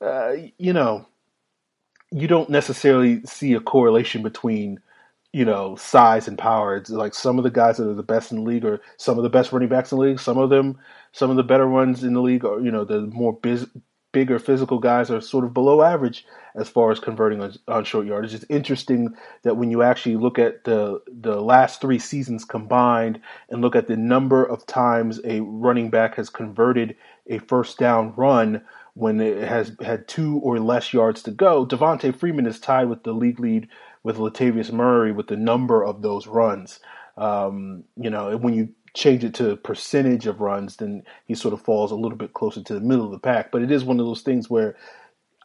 uh, 0.00 0.32
you 0.56 0.72
know, 0.72 1.06
you 2.10 2.26
don't 2.26 2.48
necessarily 2.48 3.22
see 3.24 3.52
a 3.52 3.60
correlation 3.60 4.22
between 4.22 4.80
you 5.32 5.44
know, 5.44 5.76
size 5.76 6.26
and 6.26 6.38
power. 6.38 6.76
It's 6.76 6.90
like 6.90 7.14
some 7.14 7.38
of 7.38 7.44
the 7.44 7.50
guys 7.50 7.76
that 7.76 7.88
are 7.88 7.94
the 7.94 8.02
best 8.02 8.32
in 8.32 8.38
the 8.38 8.44
league 8.44 8.64
are 8.64 8.80
some 8.96 9.18
of 9.18 9.24
the 9.24 9.30
best 9.30 9.52
running 9.52 9.68
backs 9.68 9.92
in 9.92 9.98
the 9.98 10.04
league. 10.04 10.20
Some 10.20 10.38
of 10.38 10.48
them, 10.50 10.78
some 11.12 11.30
of 11.30 11.36
the 11.36 11.42
better 11.42 11.68
ones 11.68 12.02
in 12.02 12.14
the 12.14 12.22
league 12.22 12.44
are, 12.44 12.60
you 12.60 12.70
know, 12.70 12.84
the 12.84 13.02
more 13.02 13.34
biz, 13.34 13.66
bigger 14.12 14.38
physical 14.38 14.78
guys 14.78 15.10
are 15.10 15.20
sort 15.20 15.44
of 15.44 15.52
below 15.52 15.82
average 15.82 16.24
as 16.54 16.68
far 16.68 16.90
as 16.90 16.98
converting 16.98 17.40
on, 17.40 17.54
on, 17.68 17.84
short 17.84 18.06
yardage. 18.06 18.34
It's 18.34 18.44
interesting 18.48 19.14
that 19.42 19.56
when 19.56 19.70
you 19.70 19.82
actually 19.82 20.16
look 20.16 20.38
at 20.38 20.64
the 20.64 21.00
the 21.06 21.40
last 21.40 21.80
three 21.80 21.98
seasons 21.98 22.44
combined 22.44 23.20
and 23.50 23.60
look 23.60 23.76
at 23.76 23.86
the 23.86 23.96
number 23.96 24.44
of 24.44 24.66
times 24.66 25.20
a 25.24 25.40
running 25.40 25.90
back 25.90 26.14
has 26.16 26.30
converted 26.30 26.96
a 27.28 27.38
first 27.38 27.78
down 27.78 28.14
run 28.16 28.62
when 28.98 29.20
it 29.20 29.46
has 29.46 29.72
had 29.80 30.08
two 30.08 30.38
or 30.38 30.58
less 30.58 30.92
yards 30.92 31.22
to 31.22 31.30
go, 31.30 31.64
Devonta 31.64 32.14
Freeman 32.14 32.46
is 32.46 32.58
tied 32.58 32.88
with 32.88 33.04
the 33.04 33.12
league 33.12 33.38
lead 33.38 33.68
with 34.02 34.16
Latavius 34.16 34.72
Murray 34.72 35.12
with 35.12 35.28
the 35.28 35.36
number 35.36 35.84
of 35.84 36.02
those 36.02 36.26
runs. 36.26 36.80
Um, 37.16 37.84
you 37.96 38.10
know, 38.10 38.36
when 38.36 38.54
you 38.54 38.70
change 38.98 39.22
it 39.22 39.34
to 39.34 39.56
percentage 39.56 40.26
of 40.26 40.40
runs, 40.40 40.76
then 40.76 41.04
he 41.24 41.34
sort 41.34 41.54
of 41.54 41.62
falls 41.62 41.92
a 41.92 41.96
little 41.96 42.18
bit 42.18 42.34
closer 42.34 42.60
to 42.62 42.74
the 42.74 42.80
middle 42.80 43.04
of 43.04 43.12
the 43.12 43.18
pack. 43.18 43.52
But 43.52 43.62
it 43.62 43.70
is 43.70 43.84
one 43.84 44.00
of 44.00 44.06
those 44.06 44.22
things 44.22 44.50
where 44.50 44.76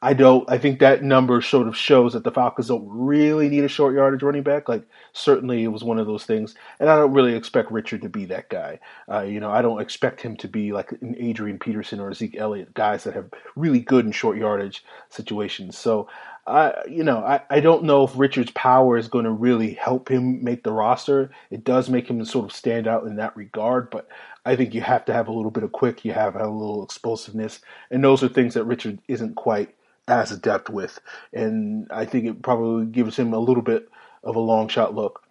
I 0.02 0.14
don't. 0.14 0.50
I 0.50 0.58
think 0.58 0.80
that 0.80 1.04
number 1.04 1.40
sort 1.40 1.68
of 1.68 1.78
shows 1.78 2.12
that 2.12 2.24
the 2.24 2.32
Falcons 2.32 2.68
don't 2.68 2.86
really 2.90 3.48
need 3.48 3.64
a 3.64 3.70
short 3.70 3.94
yardage 3.94 4.24
running 4.24 4.44
back. 4.44 4.68
Like 4.68 4.86
certainly 5.14 5.64
it 5.64 5.70
was 5.70 5.84
one 5.84 6.00
of 6.00 6.08
those 6.08 6.26
things, 6.26 6.56
and 6.80 6.90
I 6.90 6.98
don't 6.98 7.14
really 7.14 7.36
expect 7.36 7.72
Richard 7.72 8.02
to 8.02 8.10
be 8.10 8.26
that 8.26 8.50
guy. 8.50 8.80
Uh, 9.10 9.22
you 9.22 9.40
know, 9.40 9.52
I 9.52 9.62
don't 9.62 9.80
expect 9.80 10.20
him 10.20 10.36
to 10.38 10.48
be 10.48 10.74
like 10.74 10.92
an 10.92 11.16
Adrian 11.18 11.60
Peterson 11.60 12.02
or 12.02 12.12
Zeke 12.14 12.36
Elliott, 12.36 12.74
guys 12.74 13.04
that 13.04 13.14
have 13.14 13.30
really 13.56 13.80
good 13.80 14.06
in 14.06 14.12
short 14.12 14.38
yardage 14.38 14.84
situations. 15.10 15.78
So 15.78 16.10
I, 16.46 16.74
you 16.90 17.04
know, 17.04 17.20
I, 17.20 17.42
I 17.50 17.60
don't 17.62 17.86
know 17.86 18.04
if 18.04 18.18
Richard's 18.18 18.52
power 18.52 18.98
is 18.98 19.08
going 19.08 19.26
to 19.26 19.32
really 19.32 19.74
help 19.74 20.10
him 20.12 20.44
make 20.44 20.64
the 20.64 20.74
roster. 20.74 21.32
It 21.50 21.64
does 21.64 21.90
make 21.90 22.10
him 22.10 22.24
sort 22.26 22.46
of 22.46 22.56
stand 22.56 22.86
out 22.86 23.06
in 23.06 23.16
that 23.16 23.36
regard, 23.38 23.90
but 23.90 24.10
I 24.46 24.56
think 24.58 24.74
you 24.74 24.82
have 24.82 25.06
to 25.06 25.14
have 25.14 25.30
a 25.30 25.34
little 25.34 25.52
bit 25.52 25.64
of 25.64 25.72
quick, 25.72 26.04
you 26.04 26.12
have, 26.12 26.34
have 26.34 26.42
a 26.42 26.50
little 26.50 26.84
explosiveness, 26.84 27.62
and 27.90 28.04
those 28.04 28.24
are 28.24 28.28
things 28.28 28.56
that 28.56 28.66
Richard 28.66 29.00
isn't 29.08 29.36
quite 29.36 29.74
as 30.08 30.32
adept 30.32 30.70
with. 30.70 31.00
And 31.32 31.88
I 31.90 32.04
think 32.04 32.26
it 32.26 32.42
probably 32.42 32.88
gives 32.88 33.16
him 33.16 33.34
a 33.34 33.40
little 33.40 33.64
bit 33.64 33.88
of 34.24 34.36
a 34.36 34.42
long 34.42 34.68
shot 34.68 34.94
look 34.94 35.24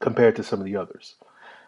compared 0.00 0.36
to 0.36 0.42
some 0.42 0.60
of 0.60 0.64
the 0.64 0.76
others. 0.76 1.16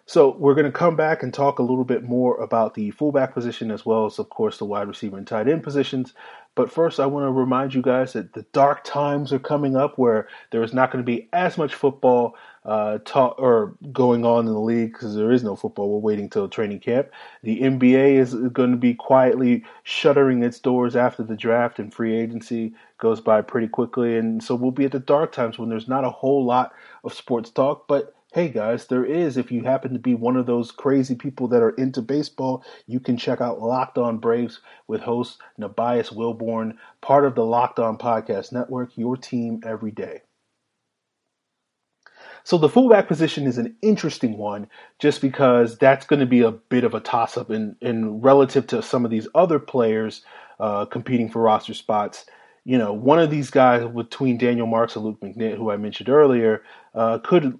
So 0.06 0.34
we're 0.38 0.54
going 0.54 0.64
to 0.64 0.72
come 0.72 0.96
back 0.96 1.22
and 1.22 1.34
talk 1.34 1.58
a 1.58 1.62
little 1.62 1.84
bit 1.84 2.02
more 2.02 2.40
about 2.40 2.72
the 2.72 2.92
fullback 2.92 3.34
position 3.34 3.70
as 3.70 3.84
well 3.84 4.06
as, 4.06 4.18
of 4.18 4.30
course, 4.30 4.56
the 4.56 4.64
wide 4.64 4.88
receiver 4.88 5.18
and 5.18 5.26
tight 5.26 5.48
end 5.48 5.62
positions. 5.62 6.14
But 6.58 6.72
first, 6.72 6.98
I 6.98 7.06
want 7.06 7.24
to 7.24 7.30
remind 7.30 7.72
you 7.72 7.82
guys 7.82 8.14
that 8.14 8.32
the 8.32 8.42
dark 8.52 8.82
times 8.82 9.32
are 9.32 9.38
coming 9.38 9.76
up 9.76 9.96
where 9.96 10.26
there 10.50 10.64
is 10.64 10.74
not 10.74 10.90
going 10.90 11.04
to 11.04 11.06
be 11.06 11.28
as 11.32 11.56
much 11.56 11.72
football 11.72 12.34
uh, 12.64 12.98
talk 13.04 13.36
or 13.38 13.76
going 13.92 14.24
on 14.24 14.48
in 14.48 14.52
the 14.52 14.58
league 14.58 14.92
because 14.92 15.14
there 15.14 15.30
is 15.30 15.44
no 15.44 15.54
football. 15.54 15.88
We're 15.88 16.00
waiting 16.00 16.28
till 16.28 16.48
training 16.48 16.80
camp. 16.80 17.12
The 17.44 17.60
NBA 17.60 18.18
is 18.18 18.34
going 18.34 18.72
to 18.72 18.76
be 18.76 18.94
quietly 18.94 19.62
shuttering 19.84 20.42
its 20.42 20.58
doors 20.58 20.96
after 20.96 21.22
the 21.22 21.36
draft 21.36 21.78
and 21.78 21.94
free 21.94 22.18
agency 22.18 22.74
goes 22.98 23.20
by 23.20 23.40
pretty 23.40 23.68
quickly, 23.68 24.18
and 24.18 24.42
so 24.42 24.56
we'll 24.56 24.72
be 24.72 24.84
at 24.84 24.90
the 24.90 24.98
dark 24.98 25.30
times 25.30 25.60
when 25.60 25.68
there's 25.68 25.86
not 25.86 26.02
a 26.02 26.10
whole 26.10 26.44
lot 26.44 26.72
of 27.04 27.14
sports 27.14 27.50
talk, 27.50 27.86
but 27.86 28.16
hey 28.32 28.50
guys, 28.50 28.86
there 28.86 29.06
is, 29.06 29.38
if 29.38 29.50
you 29.50 29.62
happen 29.62 29.94
to 29.94 29.98
be 29.98 30.14
one 30.14 30.36
of 30.36 30.44
those 30.44 30.70
crazy 30.70 31.14
people 31.14 31.48
that 31.48 31.62
are 31.62 31.70
into 31.70 32.02
baseball, 32.02 32.62
you 32.86 33.00
can 33.00 33.16
check 33.16 33.40
out 33.40 33.62
Locked 33.62 33.96
On 33.96 34.18
Braves 34.18 34.60
with 34.86 35.00
host 35.00 35.40
Nebias 35.58 36.12
Wilborn, 36.12 36.74
part 37.00 37.24
of 37.24 37.34
the 37.34 37.44
Locked 37.44 37.78
On 37.78 37.96
Podcast 37.96 38.52
Network, 38.52 38.96
your 38.96 39.16
team 39.16 39.60
every 39.64 39.90
day. 39.90 40.20
So 42.44 42.58
the 42.58 42.68
fullback 42.68 43.08
position 43.08 43.46
is 43.46 43.56
an 43.56 43.76
interesting 43.80 44.36
one 44.36 44.68
just 44.98 45.22
because 45.22 45.78
that's 45.78 46.06
going 46.06 46.20
to 46.20 46.26
be 46.26 46.40
a 46.40 46.52
bit 46.52 46.84
of 46.84 46.94
a 46.94 47.00
toss 47.00 47.36
up 47.36 47.50
in, 47.50 47.76
in 47.80 48.20
relative 48.20 48.66
to 48.68 48.82
some 48.82 49.04
of 49.04 49.10
these 49.10 49.28
other 49.34 49.58
players 49.58 50.22
uh, 50.60 50.84
competing 50.84 51.30
for 51.30 51.40
roster 51.42 51.74
spots. 51.74 52.26
You 52.64 52.76
know, 52.76 52.92
one 52.92 53.18
of 53.18 53.30
these 53.30 53.50
guys 53.50 53.86
between 53.86 54.36
Daniel 54.36 54.66
Marks 54.66 54.96
and 54.96 55.04
Luke 55.04 55.20
McNitt, 55.20 55.56
who 55.56 55.70
I 55.70 55.78
mentioned 55.78 56.10
earlier, 56.10 56.62
uh, 56.94 57.18
could 57.18 57.58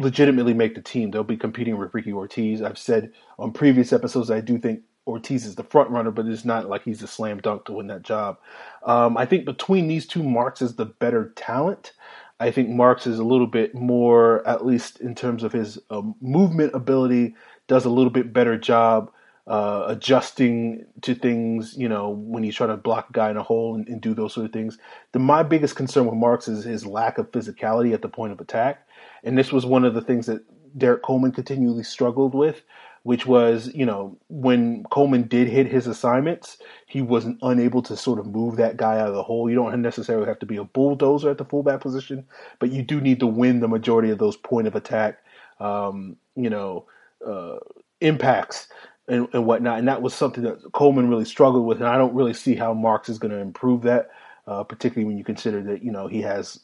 legitimately 0.00 0.54
make 0.54 0.74
the 0.74 0.82
team. 0.82 1.10
They'll 1.10 1.22
be 1.22 1.36
competing 1.36 1.76
with 1.78 1.94
Ricky 1.94 2.12
Ortiz. 2.12 2.62
I've 2.62 2.78
said 2.78 3.12
on 3.38 3.52
previous 3.52 3.92
episodes 3.92 4.30
I 4.30 4.40
do 4.40 4.58
think 4.58 4.80
Ortiz 5.06 5.44
is 5.44 5.54
the 5.54 5.64
front 5.64 5.90
runner, 5.90 6.10
but 6.10 6.26
it's 6.26 6.44
not 6.44 6.68
like 6.68 6.84
he's 6.84 7.02
a 7.02 7.06
slam 7.06 7.40
dunk 7.40 7.64
to 7.66 7.72
win 7.72 7.88
that 7.88 8.02
job. 8.02 8.38
Um, 8.84 9.16
I 9.16 9.26
think 9.26 9.44
between 9.44 9.88
these 9.88 10.06
two, 10.06 10.22
Marks 10.22 10.62
is 10.62 10.76
the 10.76 10.86
better 10.86 11.32
talent. 11.36 11.92
I 12.38 12.50
think 12.50 12.70
Marks 12.70 13.06
is 13.06 13.18
a 13.18 13.24
little 13.24 13.46
bit 13.46 13.74
more, 13.74 14.46
at 14.48 14.64
least 14.64 15.00
in 15.00 15.14
terms 15.14 15.42
of 15.42 15.52
his 15.52 15.78
uh, 15.90 16.02
movement 16.22 16.74
ability, 16.74 17.34
does 17.66 17.84
a 17.84 17.90
little 17.90 18.10
bit 18.10 18.32
better 18.32 18.56
job 18.56 19.12
uh, 19.46 19.84
adjusting 19.88 20.86
to 21.02 21.14
things. 21.14 21.76
You 21.76 21.88
know, 21.88 22.08
when 22.08 22.42
he's 22.42 22.54
trying 22.54 22.70
to 22.70 22.76
block 22.76 23.10
a 23.10 23.12
guy 23.12 23.30
in 23.30 23.36
a 23.36 23.42
hole 23.42 23.74
and, 23.74 23.86
and 23.88 24.00
do 24.00 24.14
those 24.14 24.32
sort 24.32 24.46
of 24.46 24.52
things. 24.52 24.78
The, 25.12 25.18
my 25.18 25.42
biggest 25.42 25.76
concern 25.76 26.06
with 26.06 26.14
Marks 26.14 26.48
is 26.48 26.64
his 26.64 26.86
lack 26.86 27.18
of 27.18 27.30
physicality 27.30 27.92
at 27.92 28.00
the 28.00 28.08
point 28.08 28.32
of 28.32 28.40
attack, 28.40 28.86
and 29.24 29.36
this 29.36 29.52
was 29.52 29.66
one 29.66 29.84
of 29.84 29.94
the 29.94 30.02
things 30.02 30.26
that 30.26 30.42
Derek 30.78 31.02
Coleman 31.02 31.32
continually 31.32 31.82
struggled 31.82 32.34
with 32.34 32.62
which 33.02 33.24
was, 33.24 33.72
you 33.74 33.86
know, 33.86 34.16
when 34.28 34.84
Coleman 34.90 35.22
did 35.22 35.48
hit 35.48 35.66
his 35.66 35.86
assignments, 35.86 36.58
he 36.86 37.00
wasn't 37.00 37.38
unable 37.40 37.82
to 37.82 37.96
sort 37.96 38.18
of 38.18 38.26
move 38.26 38.56
that 38.56 38.76
guy 38.76 38.98
out 38.98 39.08
of 39.08 39.14
the 39.14 39.22
hole. 39.22 39.48
You 39.48 39.56
don't 39.56 39.80
necessarily 39.80 40.26
have 40.26 40.38
to 40.40 40.46
be 40.46 40.56
a 40.56 40.64
bulldozer 40.64 41.30
at 41.30 41.38
the 41.38 41.44
fullback 41.44 41.80
position, 41.80 42.26
but 42.58 42.70
you 42.70 42.82
do 42.82 43.00
need 43.00 43.20
to 43.20 43.26
win 43.26 43.60
the 43.60 43.68
majority 43.68 44.10
of 44.10 44.18
those 44.18 44.36
point 44.36 44.66
of 44.66 44.74
attack, 44.74 45.18
um, 45.60 46.16
you 46.36 46.50
know, 46.50 46.84
uh, 47.26 47.56
impacts 48.02 48.68
and, 49.08 49.26
and, 49.32 49.46
whatnot. 49.46 49.78
And 49.78 49.88
that 49.88 50.02
was 50.02 50.12
something 50.12 50.44
that 50.44 50.72
Coleman 50.72 51.08
really 51.08 51.24
struggled 51.24 51.64
with. 51.64 51.78
And 51.78 51.88
I 51.88 51.96
don't 51.96 52.14
really 52.14 52.34
see 52.34 52.54
how 52.54 52.74
Marks 52.74 53.08
is 53.08 53.18
going 53.18 53.32
to 53.32 53.38
improve 53.38 53.82
that, 53.82 54.10
uh, 54.46 54.62
particularly 54.62 55.06
when 55.06 55.16
you 55.16 55.24
consider 55.24 55.62
that, 55.62 55.82
you 55.82 55.90
know, 55.90 56.06
he 56.06 56.20
has 56.20 56.60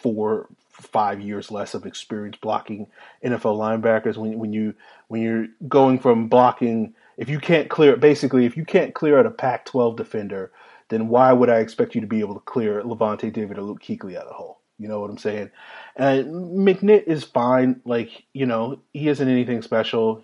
four, 0.00 0.48
five 0.82 1.20
years 1.20 1.50
less 1.50 1.74
of 1.74 1.86
experience 1.86 2.36
blocking 2.40 2.86
NFL 3.24 3.58
linebackers. 3.58 4.16
When 4.16 4.38
when 4.38 4.52
you 4.52 4.74
when 5.08 5.22
you're 5.22 5.46
going 5.68 5.98
from 5.98 6.28
blocking, 6.28 6.94
if 7.16 7.28
you 7.28 7.38
can't 7.38 7.68
clear 7.68 7.96
basically 7.96 8.46
if 8.46 8.56
you 8.56 8.64
can't 8.64 8.94
clear 8.94 9.18
out 9.18 9.26
a 9.26 9.30
Pac-12 9.30 9.96
defender, 9.96 10.52
then 10.88 11.08
why 11.08 11.32
would 11.32 11.50
I 11.50 11.58
expect 11.58 11.94
you 11.94 12.00
to 12.00 12.06
be 12.06 12.20
able 12.20 12.34
to 12.34 12.40
clear 12.40 12.82
Lavonte 12.82 13.32
David 13.32 13.58
or 13.58 13.62
Luke 13.62 13.82
Kuechly 13.82 14.16
out 14.16 14.24
of 14.24 14.28
the 14.28 14.34
hole? 14.34 14.60
You 14.78 14.88
know 14.88 15.00
what 15.00 15.10
I'm 15.10 15.18
saying? 15.18 15.50
And 15.96 16.26
McNitt 16.26 17.04
is 17.04 17.24
fine. 17.24 17.80
Like 17.84 18.24
you 18.32 18.46
know, 18.46 18.80
he 18.92 19.08
isn't 19.08 19.28
anything 19.28 19.62
special. 19.62 20.22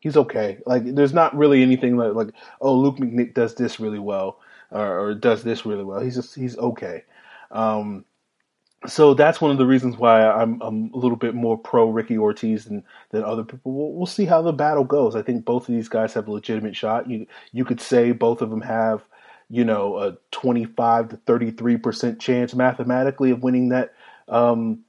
He's 0.00 0.16
okay. 0.16 0.58
Like 0.66 0.94
there's 0.94 1.12
not 1.12 1.36
really 1.36 1.62
anything 1.62 1.96
like 1.96 2.14
like 2.14 2.34
oh 2.60 2.74
Luke 2.74 2.96
McNitt 2.96 3.34
does 3.34 3.54
this 3.54 3.78
really 3.78 3.98
well 3.98 4.40
or, 4.70 5.00
or 5.00 5.14
does 5.14 5.42
this 5.42 5.64
really 5.66 5.84
well. 5.84 6.00
He's 6.00 6.16
just 6.16 6.34
he's 6.34 6.58
okay. 6.58 7.04
Um, 7.50 8.04
so 8.86 9.12
that's 9.12 9.40
one 9.40 9.50
of 9.50 9.58
the 9.58 9.66
reasons 9.66 9.98
why 9.98 10.26
I'm, 10.26 10.60
I'm 10.62 10.90
a 10.94 10.96
little 10.96 11.16
bit 11.16 11.34
more 11.34 11.58
pro 11.58 11.90
Ricky 11.90 12.16
Ortiz 12.16 12.64
than, 12.64 12.82
than 13.10 13.24
other 13.24 13.44
people. 13.44 13.72
We'll, 13.72 13.92
we'll 13.92 14.06
see 14.06 14.24
how 14.24 14.40
the 14.40 14.52
battle 14.52 14.84
goes. 14.84 15.14
I 15.14 15.22
think 15.22 15.44
both 15.44 15.68
of 15.68 15.74
these 15.74 15.88
guys 15.88 16.14
have 16.14 16.28
a 16.28 16.32
legitimate 16.32 16.74
shot. 16.74 17.08
You 17.10 17.26
you 17.52 17.64
could 17.64 17.80
say 17.80 18.12
both 18.12 18.40
of 18.40 18.48
them 18.48 18.62
have, 18.62 19.02
you 19.50 19.64
know, 19.64 19.98
a 19.98 20.16
25 20.30 21.10
to 21.10 21.16
33 21.18 21.76
percent 21.76 22.20
chance 22.20 22.54
mathematically 22.54 23.30
of 23.32 23.42
winning 23.42 23.68
that 23.68 23.92
um, 24.28 24.80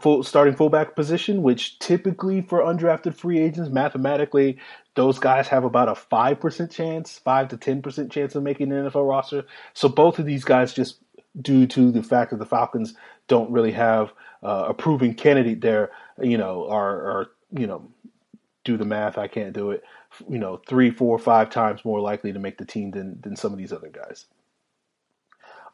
full 0.00 0.22
starting 0.22 0.54
fullback 0.54 0.96
position, 0.96 1.42
which 1.42 1.78
typically 1.80 2.40
for 2.40 2.60
undrafted 2.60 3.14
free 3.14 3.38
agents, 3.38 3.68
mathematically, 3.70 4.58
those 4.94 5.18
guys 5.18 5.48
have 5.48 5.64
about 5.64 5.90
a 5.90 5.94
five 5.94 6.40
percent 6.40 6.70
chance, 6.70 7.18
five 7.18 7.48
to 7.48 7.58
ten 7.58 7.82
percent 7.82 8.10
chance 8.10 8.34
of 8.34 8.42
making 8.42 8.72
an 8.72 8.86
NFL 8.86 9.06
roster. 9.06 9.44
So 9.74 9.90
both 9.90 10.18
of 10.18 10.24
these 10.24 10.44
guys 10.44 10.72
just 10.72 11.03
due 11.40 11.66
to 11.66 11.90
the 11.90 12.02
fact 12.02 12.30
that 12.30 12.38
the 12.38 12.46
Falcons 12.46 12.94
don't 13.28 13.50
really 13.50 13.72
have 13.72 14.12
uh, 14.42 14.66
a 14.68 14.74
proven 14.74 15.14
candidate 15.14 15.60
there, 15.60 15.90
you 16.20 16.38
know, 16.38 16.68
are, 16.68 17.30
you 17.50 17.66
know, 17.66 17.90
do 18.64 18.76
the 18.76 18.84
math, 18.84 19.18
I 19.18 19.28
can't 19.28 19.52
do 19.52 19.70
it, 19.70 19.82
you 20.28 20.38
know, 20.38 20.60
three, 20.66 20.90
four, 20.90 21.18
five 21.18 21.50
times 21.50 21.84
more 21.84 22.00
likely 22.00 22.32
to 22.32 22.38
make 22.38 22.58
the 22.58 22.64
team 22.64 22.90
than, 22.90 23.20
than 23.20 23.36
some 23.36 23.52
of 23.52 23.58
these 23.58 23.72
other 23.72 23.90
guys. 23.90 24.26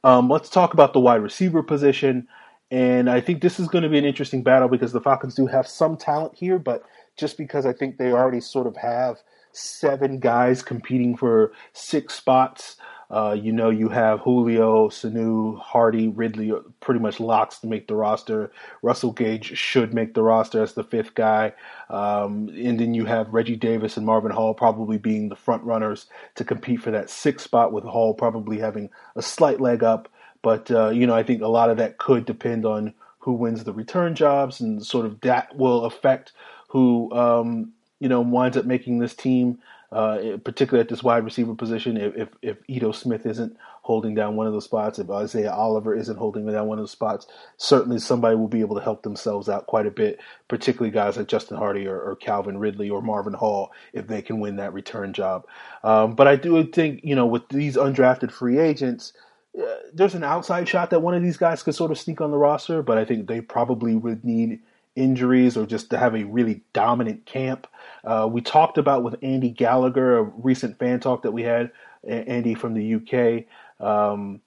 Um, 0.03 0.29
let's 0.29 0.49
talk 0.49 0.73
about 0.75 0.93
the 0.93 1.01
wide 1.01 1.23
receiver 1.23 1.63
position. 1.63 2.27
And 2.71 3.11
I 3.11 3.21
think 3.21 3.43
this 3.43 3.59
is 3.59 3.69
going 3.69 3.83
to 3.83 3.91
be 3.91 3.99
an 3.99 4.05
interesting 4.05 4.43
battle 4.43 4.69
because 4.69 4.93
the 4.93 5.01
Falcons 5.01 5.35
do 5.35 5.47
have 5.47 5.67
some 5.67 5.97
talent 5.97 6.35
here, 6.37 6.59
but 6.59 6.85
just 7.17 7.37
because 7.37 7.67
I 7.67 7.73
think 7.73 7.97
they 7.97 8.13
already 8.13 8.41
sort 8.41 8.67
of 8.67 8.77
have 8.77 9.19
seven 9.53 10.21
guys 10.21 10.63
competing 10.63 11.17
for 11.17 11.53
six 11.73 12.15
spots, 12.15 12.77
uh, 13.11 13.37
you 13.39 13.51
know, 13.51 13.71
you 13.71 13.89
have 13.89 14.21
Julio, 14.21 14.89
Sanu, 14.89 15.59
Hardy, 15.59 16.07
Ridley, 16.09 16.53
pretty 16.79 17.01
much 17.01 17.19
locks 17.19 17.59
to 17.59 17.67
make 17.67 17.89
the 17.89 17.97
roster. 17.97 18.53
Russell 18.83 19.11
Gage 19.11 19.59
should 19.59 19.93
make 19.93 20.15
the 20.15 20.23
roster 20.23 20.63
as 20.63 20.75
the 20.75 20.85
fifth 20.85 21.15
guy. 21.15 21.53
Um, 21.89 22.49
and 22.51 22.79
then 22.79 22.95
you 22.95 23.07
have 23.07 23.35
Reggie 23.35 23.57
Davis 23.57 23.97
and 23.97 24.07
Marvin 24.07 24.31
Hall 24.31 24.55
probably 24.55 24.97
being 24.97 25.29
the 25.29 25.37
front 25.37 25.65
runners 25.65 26.07
to 26.37 26.45
compete 26.45 26.81
for 26.81 26.93
that 26.93 27.11
sixth 27.11 27.45
spot, 27.45 27.73
with 27.73 27.83
Hall 27.83 28.15
probably 28.15 28.59
having 28.59 28.91
a 29.17 29.23
slight 29.23 29.61
leg 29.61 29.83
up. 29.83 30.09
But, 30.43 30.71
uh, 30.71 30.91
you 30.91 31.07
know, 31.07 31.15
I 31.15 31.25
think 31.25 31.43
a 31.43 31.49
lot 31.49 31.69
of 31.69 31.79
that 31.79 31.99
could 31.99 32.25
depend 32.25 32.65
on 32.65 32.95
who 33.19 33.33
wins 33.33 33.65
the 33.65 33.73
return 33.73 34.15
jobs, 34.15 34.61
and 34.61 34.87
sort 34.87 35.05
of 35.05 35.21
that 35.21 35.57
will 35.57 35.85
affect 35.85 36.33
who, 36.69 37.13
um, 37.13 37.73
you 37.99 38.09
know, 38.09 38.21
winds 38.21 38.57
up 38.57 38.65
making 38.65 38.99
this 38.99 39.15
team 39.15 39.59
uh, 39.93 40.37
particularly 40.45 40.81
at 40.81 40.89
this 40.89 41.03
wide 41.03 41.25
receiver 41.25 41.55
position. 41.55 41.97
If, 41.97 42.17
if, 42.17 42.29
if 42.43 42.57
Ito 42.69 42.93
Smith 42.93 43.27
isn't 43.27 43.57
holding 43.83 44.15
down 44.15 44.37
one 44.37 44.47
of 44.47 44.53
those 44.53 44.65
spots, 44.65 44.99
if 45.01 45.11
Isaiah 45.11 45.53
Oliver 45.53 45.95
isn't 45.97 46.17
holding 46.17 46.47
down 46.47 46.69
one 46.69 46.79
of 46.79 46.83
those 46.83 46.93
spots, 46.93 47.27
certainly 47.57 47.99
somebody 47.99 48.37
will 48.37 48.49
be 48.49 48.61
able 48.61 48.77
to 48.77 48.83
help 48.83 49.03
themselves 49.03 49.49
out 49.49 49.67
quite 49.67 49.87
a 49.87 49.91
bit. 49.91 50.21
Particularly 50.47 50.93
guys 50.93 51.17
like 51.17 51.27
Justin 51.27 51.57
Hardy 51.57 51.87
or, 51.89 52.01
or 52.01 52.17
Calvin 52.17 52.59
Ridley 52.59 52.89
or 52.89 53.03
Marvin 53.03 53.33
Hall, 53.33 53.73
if 53.93 54.07
they 54.07 54.23
can 54.23 54.39
win 54.39 54.57
that 54.57 54.73
return 54.73 55.13
job. 55.13 55.45
Um, 55.83 56.15
but 56.15 56.29
I 56.29 56.37
do 56.37 56.65
think 56.65 57.01
you 57.03 57.17
know 57.17 57.27
with 57.27 57.49
these 57.49 57.77
undrafted 57.77 58.31
free 58.31 58.59
agents. 58.59 59.13
Uh, 59.61 59.65
there's 59.93 60.15
an 60.15 60.23
outside 60.23 60.69
shot 60.69 60.91
that 60.91 61.03
one 61.03 61.13
of 61.13 61.25
these 61.25 61.37
guys 61.37 61.61
could 61.65 61.75
sort 61.75 61.91
of 61.91 61.99
sneak 61.99 62.21
on 62.21 62.31
the 62.31 62.37
roster, 62.37 62.85
but 62.85 62.97
I 62.97 63.05
think 63.05 63.27
they 63.27 63.41
probably 63.41 63.97
would 63.97 64.25
need 64.25 64.61
injuries 64.97 65.57
or 65.57 65.67
just 65.67 65.91
to 65.91 65.99
have 65.99 66.15
a 66.15 66.25
really 66.25 66.63
dominant 66.73 67.27
camp. 67.27 67.67
Uh, 68.05 68.29
we 68.31 68.41
talked 68.41 68.79
about 68.79 69.03
with 69.03 69.17
Andy 69.23 69.51
Gallagher, 69.51 70.19
a 70.19 70.23
recent 70.23 70.79
fan 70.79 71.01
talk 71.01 71.23
that 71.23 71.33
we 71.33 71.43
had, 71.43 71.71
Andy 72.07 72.55
from 72.55 72.75
the 72.75 72.95
UK, 72.95 73.87
um, 73.87 74.41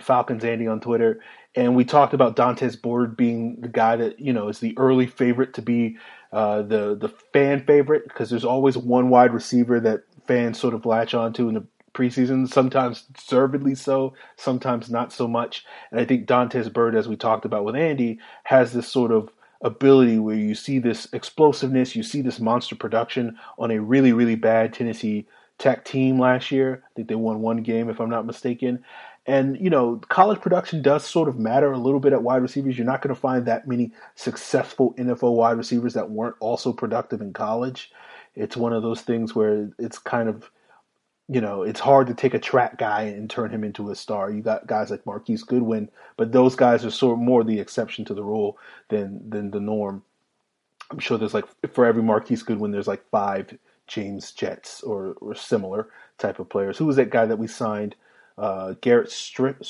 Falcons 0.00 0.44
Andy 0.44 0.66
on 0.66 0.80
Twitter, 0.80 1.20
and 1.54 1.74
we 1.74 1.84
talked 1.84 2.14
about 2.14 2.36
Dontez 2.36 2.80
Byrd 2.80 3.16
being 3.16 3.60
the 3.60 3.68
guy 3.68 3.96
that 3.96 4.20
you 4.20 4.32
know 4.32 4.48
is 4.48 4.60
the 4.60 4.76
early 4.76 5.06
favorite 5.06 5.54
to 5.54 5.62
be 5.62 5.96
uh, 6.32 6.62
the 6.62 6.96
the 6.96 7.08
fan 7.32 7.64
favorite 7.64 8.04
because 8.04 8.30
there's 8.30 8.44
always 8.44 8.76
one 8.76 9.08
wide 9.08 9.32
receiver 9.32 9.80
that 9.80 10.02
fans 10.26 10.58
sort 10.58 10.74
of 10.74 10.86
latch 10.86 11.14
onto 11.14 11.48
in 11.48 11.54
the 11.54 11.64
preseason, 11.94 12.48
sometimes 12.48 13.02
deservedly 13.02 13.74
so, 13.74 14.14
sometimes 14.36 14.88
not 14.88 15.12
so 15.12 15.26
much. 15.26 15.64
And 15.90 15.98
I 15.98 16.04
think 16.04 16.26
Dontez 16.26 16.72
Byrd, 16.72 16.94
as 16.94 17.08
we 17.08 17.16
talked 17.16 17.44
about 17.44 17.64
with 17.64 17.74
Andy, 17.74 18.20
has 18.44 18.72
this 18.72 18.86
sort 18.86 19.10
of 19.10 19.30
ability 19.62 20.18
where 20.18 20.36
you 20.36 20.54
see 20.54 20.78
this 20.78 21.08
explosiveness, 21.12 21.96
you 21.96 22.02
see 22.02 22.20
this 22.20 22.40
monster 22.40 22.76
production 22.76 23.38
on 23.58 23.70
a 23.70 23.80
really, 23.80 24.12
really 24.12 24.36
bad 24.36 24.72
Tennessee 24.72 25.26
Tech 25.58 25.84
team 25.84 26.20
last 26.20 26.52
year. 26.52 26.84
I 26.84 26.88
think 26.94 27.08
they 27.08 27.16
won 27.16 27.40
one 27.40 27.62
game, 27.62 27.90
if 27.90 28.00
I'm 28.00 28.10
not 28.10 28.26
mistaken. 28.26 28.84
And, 29.26 29.60
you 29.60 29.68
know, 29.68 30.00
college 30.08 30.40
production 30.40 30.80
does 30.80 31.04
sort 31.04 31.28
of 31.28 31.38
matter 31.38 31.70
a 31.72 31.78
little 31.78 32.00
bit 32.00 32.12
at 32.14 32.22
wide 32.22 32.40
receivers. 32.40 32.78
You're 32.78 32.86
not 32.86 33.02
going 33.02 33.14
to 33.14 33.20
find 33.20 33.44
that 33.44 33.68
many 33.68 33.92
successful 34.14 34.94
NFL 34.94 35.34
wide 35.34 35.58
receivers 35.58 35.92
that 35.94 36.10
weren't 36.10 36.36
also 36.40 36.72
productive 36.72 37.20
in 37.20 37.32
college. 37.32 37.90
It's 38.36 38.56
one 38.56 38.72
of 38.72 38.82
those 38.82 39.02
things 39.02 39.34
where 39.34 39.68
it's 39.78 39.98
kind 39.98 40.28
of 40.28 40.50
you 41.28 41.40
know, 41.42 41.62
it's 41.62 41.80
hard 41.80 42.06
to 42.06 42.14
take 42.14 42.32
a 42.32 42.38
track 42.38 42.78
guy 42.78 43.02
and 43.02 43.28
turn 43.28 43.50
him 43.50 43.62
into 43.62 43.90
a 43.90 43.94
star. 43.94 44.30
You 44.30 44.40
got 44.40 44.66
guys 44.66 44.90
like 44.90 45.04
Marquise 45.04 45.42
Goodwin, 45.42 45.90
but 46.16 46.32
those 46.32 46.56
guys 46.56 46.84
are 46.84 46.90
sort 46.90 47.18
of 47.18 47.24
more 47.24 47.44
the 47.44 47.60
exception 47.60 48.04
to 48.06 48.14
the 48.14 48.24
rule 48.24 48.58
than 48.88 49.28
than 49.28 49.50
the 49.50 49.60
norm. 49.60 50.02
I'm 50.90 50.98
sure 50.98 51.18
there's 51.18 51.34
like 51.34 51.44
for 51.72 51.84
every 51.84 52.02
Marquise 52.02 52.42
Goodwin, 52.42 52.70
there's 52.70 52.88
like 52.88 53.04
five 53.10 53.58
James 53.86 54.32
Jetts 54.32 54.82
or 54.82 55.16
or 55.20 55.34
similar 55.34 55.90
type 56.16 56.38
of 56.38 56.48
players. 56.48 56.78
Who 56.78 56.86
was 56.86 56.96
that 56.96 57.10
guy 57.10 57.26
that 57.26 57.38
we 57.38 57.46
signed? 57.46 57.94
Uh, 58.38 58.74
Garrett 58.80 59.10
Strip, 59.10 59.64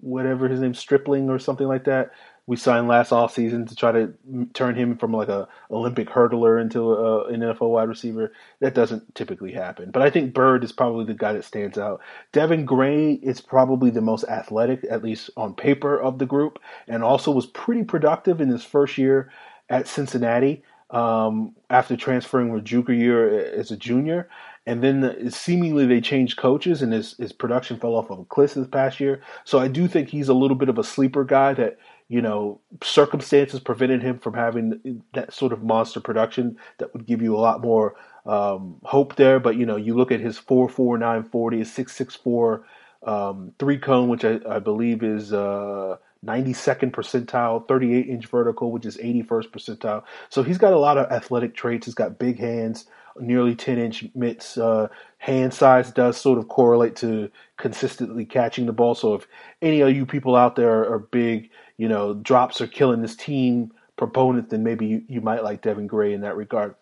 whatever 0.00 0.48
his 0.48 0.60
name, 0.60 0.72
Stripling 0.72 1.28
or 1.28 1.38
something 1.38 1.68
like 1.68 1.84
that 1.84 2.12
we 2.50 2.56
signed 2.56 2.88
last 2.88 3.10
offseason 3.12 3.68
to 3.68 3.76
try 3.76 3.92
to 3.92 4.12
turn 4.54 4.74
him 4.74 4.96
from 4.96 5.12
like 5.12 5.28
a 5.28 5.46
Olympic 5.70 6.08
hurdler 6.08 6.60
into 6.60 6.92
a, 6.92 7.28
an 7.28 7.42
NFL 7.42 7.70
wide 7.70 7.88
receiver. 7.88 8.32
That 8.58 8.74
doesn't 8.74 9.14
typically 9.14 9.52
happen. 9.52 9.92
But 9.92 10.02
I 10.02 10.10
think 10.10 10.34
Bird 10.34 10.64
is 10.64 10.72
probably 10.72 11.04
the 11.04 11.14
guy 11.14 11.32
that 11.32 11.44
stands 11.44 11.78
out. 11.78 12.00
Devin 12.32 12.64
Gray 12.64 13.12
is 13.12 13.40
probably 13.40 13.90
the 13.90 14.00
most 14.00 14.24
athletic, 14.24 14.84
at 14.90 15.04
least 15.04 15.30
on 15.36 15.54
paper, 15.54 15.96
of 15.96 16.18
the 16.18 16.26
group, 16.26 16.58
and 16.88 17.04
also 17.04 17.30
was 17.30 17.46
pretty 17.46 17.84
productive 17.84 18.40
in 18.40 18.48
his 18.48 18.64
first 18.64 18.98
year 18.98 19.30
at 19.68 19.86
Cincinnati 19.86 20.64
um, 20.90 21.54
after 21.70 21.96
transferring 21.96 22.48
with 22.48 22.64
junior 22.64 22.94
year 22.94 23.44
as 23.54 23.70
a 23.70 23.76
junior. 23.76 24.28
And 24.66 24.82
then 24.82 25.30
seemingly 25.30 25.86
they 25.86 26.00
changed 26.00 26.36
coaches 26.36 26.82
and 26.82 26.92
his, 26.92 27.16
his 27.16 27.32
production 27.32 27.78
fell 27.78 27.94
off 27.94 28.10
of 28.10 28.18
a 28.18 28.24
cliff 28.24 28.54
this 28.54 28.66
past 28.66 28.98
year. 28.98 29.22
So 29.44 29.60
I 29.60 29.68
do 29.68 29.86
think 29.86 30.08
he's 30.08 30.28
a 30.28 30.34
little 30.34 30.56
bit 30.56 30.68
of 30.68 30.78
a 30.78 30.84
sleeper 30.84 31.22
guy 31.22 31.54
that 31.54 31.78
you 32.10 32.20
know, 32.20 32.60
circumstances 32.82 33.60
prevented 33.60 34.02
him 34.02 34.18
from 34.18 34.34
having 34.34 35.04
that 35.14 35.32
sort 35.32 35.52
of 35.52 35.62
monster 35.62 36.00
production 36.00 36.58
that 36.78 36.92
would 36.92 37.06
give 37.06 37.22
you 37.22 37.36
a 37.36 37.38
lot 37.38 37.62
more 37.62 37.94
um, 38.26 38.80
hope 38.82 39.14
there. 39.14 39.38
But 39.38 39.56
you 39.56 39.64
know, 39.64 39.76
you 39.76 39.94
look 39.94 40.10
at 40.10 40.18
his 40.18 40.36
four 40.36 40.68
four 40.68 40.98
nine 40.98 41.22
forty, 41.22 41.58
his 41.58 41.72
six 41.72 41.94
six 41.94 42.16
four 42.16 42.66
um, 43.06 43.52
three 43.60 43.78
cone, 43.78 44.08
which 44.08 44.24
I, 44.24 44.40
I 44.48 44.58
believe 44.58 45.04
is 45.04 45.32
uh, 45.32 45.98
92nd 46.26 46.90
percentile, 46.90 47.66
38 47.68 48.08
inch 48.08 48.26
vertical, 48.26 48.72
which 48.72 48.84
is 48.86 48.96
81st 48.96 49.50
percentile. 49.50 50.02
So 50.30 50.42
he's 50.42 50.58
got 50.58 50.72
a 50.72 50.78
lot 50.80 50.98
of 50.98 51.10
athletic 51.12 51.54
traits. 51.54 51.86
He's 51.86 51.94
got 51.94 52.18
big 52.18 52.40
hands, 52.40 52.86
nearly 53.18 53.54
10 53.54 53.78
inch 53.78 54.04
mitts. 54.14 54.56
Uh, 54.58 54.88
hand 55.18 55.52
size 55.52 55.90
does 55.90 56.16
sort 56.16 56.38
of 56.38 56.48
correlate 56.48 56.96
to 56.96 57.30
consistently 57.56 58.24
catching 58.24 58.66
the 58.66 58.72
ball. 58.72 58.94
So 58.94 59.14
if 59.14 59.26
any 59.60 59.80
of 59.80 59.94
you 59.94 60.06
people 60.06 60.36
out 60.36 60.56
there 60.56 60.82
are, 60.82 60.94
are 60.94 60.98
big, 60.98 61.50
you 61.76 61.88
know, 61.88 62.14
drops 62.14 62.60
are 62.60 62.66
killing 62.66 63.02
this 63.02 63.16
team 63.16 63.72
proponent, 63.96 64.50
then 64.50 64.62
maybe 64.62 64.86
you, 64.86 65.02
you 65.08 65.20
might 65.20 65.44
like 65.44 65.62
Devin 65.62 65.86
Gray 65.86 66.12
in 66.12 66.22
that 66.22 66.36
regard. 66.36 66.74